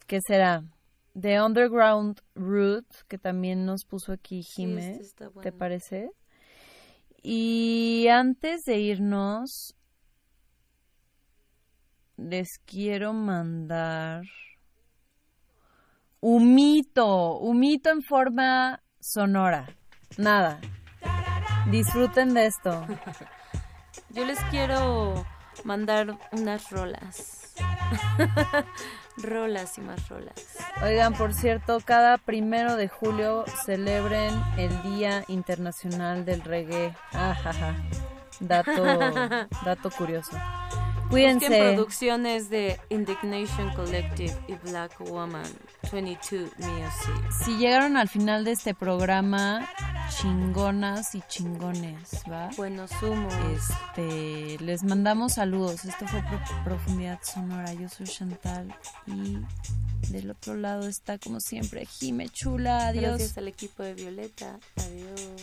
¿Qué 0.06 0.20
será? 0.26 0.64
The 1.18 1.40
Underground 1.40 2.20
Root, 2.34 2.86
que 3.08 3.16
también 3.16 3.64
nos 3.64 3.84
puso 3.84 4.12
aquí 4.12 4.42
sí, 4.42 4.64
este 4.64 5.02
está 5.02 5.30
¿Te 5.40 5.50
parece? 5.50 6.10
Y 7.22 8.06
antes 8.08 8.64
de 8.64 8.78
irnos, 8.78 9.74
les 12.16 12.58
quiero 12.66 13.12
mandar 13.12 14.24
humito, 16.20 17.38
humito 17.38 17.90
en 17.90 18.02
forma 18.02 18.82
sonora. 19.00 19.68
Nada. 20.18 20.60
Disfruten 21.70 22.34
de 22.34 22.46
esto. 22.46 22.86
Yo 24.10 24.24
les 24.24 24.38
quiero 24.50 25.24
mandar 25.64 26.18
unas 26.32 26.70
rolas. 26.70 27.54
rolas 29.18 29.78
y 29.78 29.80
más 29.80 30.08
rolas. 30.08 30.34
Oigan, 30.82 31.14
por 31.14 31.32
cierto, 31.32 31.80
cada 31.84 32.18
primero 32.18 32.76
de 32.76 32.88
julio 32.88 33.44
celebren 33.64 34.32
el 34.58 34.82
Día 34.82 35.24
Internacional 35.28 36.24
del 36.24 36.42
Reggae. 36.42 36.94
Ajaja. 37.12 37.74
Dato, 38.40 38.84
dato 39.64 39.90
curioso. 39.90 40.36
Busquen 41.08 41.38
Cuídense. 41.38 41.58
producciones 41.74 42.50
de 42.50 42.80
Indignation 42.90 43.72
Collective 43.74 44.36
y 44.48 44.54
Black 44.68 44.98
Woman 45.08 45.44
22 45.92 46.50
Music. 46.58 47.30
Si 47.44 47.56
llegaron 47.58 47.96
al 47.96 48.08
final 48.08 48.44
de 48.44 48.52
este 48.52 48.74
programa, 48.74 49.68
chingonas 50.10 51.14
y 51.14 51.22
chingones, 51.28 52.22
¿va? 52.30 52.50
Buenos 52.56 52.90
humos. 53.02 53.32
Este, 53.54 54.58
les 54.64 54.82
mandamos 54.82 55.34
saludos. 55.34 55.84
Esto 55.84 56.06
fue 56.08 56.20
Pro- 56.22 56.40
Profundidad 56.64 57.20
Sonora. 57.22 57.72
Yo 57.72 57.88
soy 57.88 58.06
Chantal 58.06 58.74
y 59.06 59.38
del 60.10 60.30
otro 60.32 60.54
lado 60.54 60.88
está 60.88 61.18
como 61.18 61.40
siempre 61.40 61.86
Jime 61.86 62.28
Chula. 62.28 62.88
Adiós. 62.88 63.04
Gracias 63.18 63.38
al 63.38 63.48
equipo 63.48 63.82
de 63.84 63.94
Violeta. 63.94 64.58
Adiós. 64.76 65.42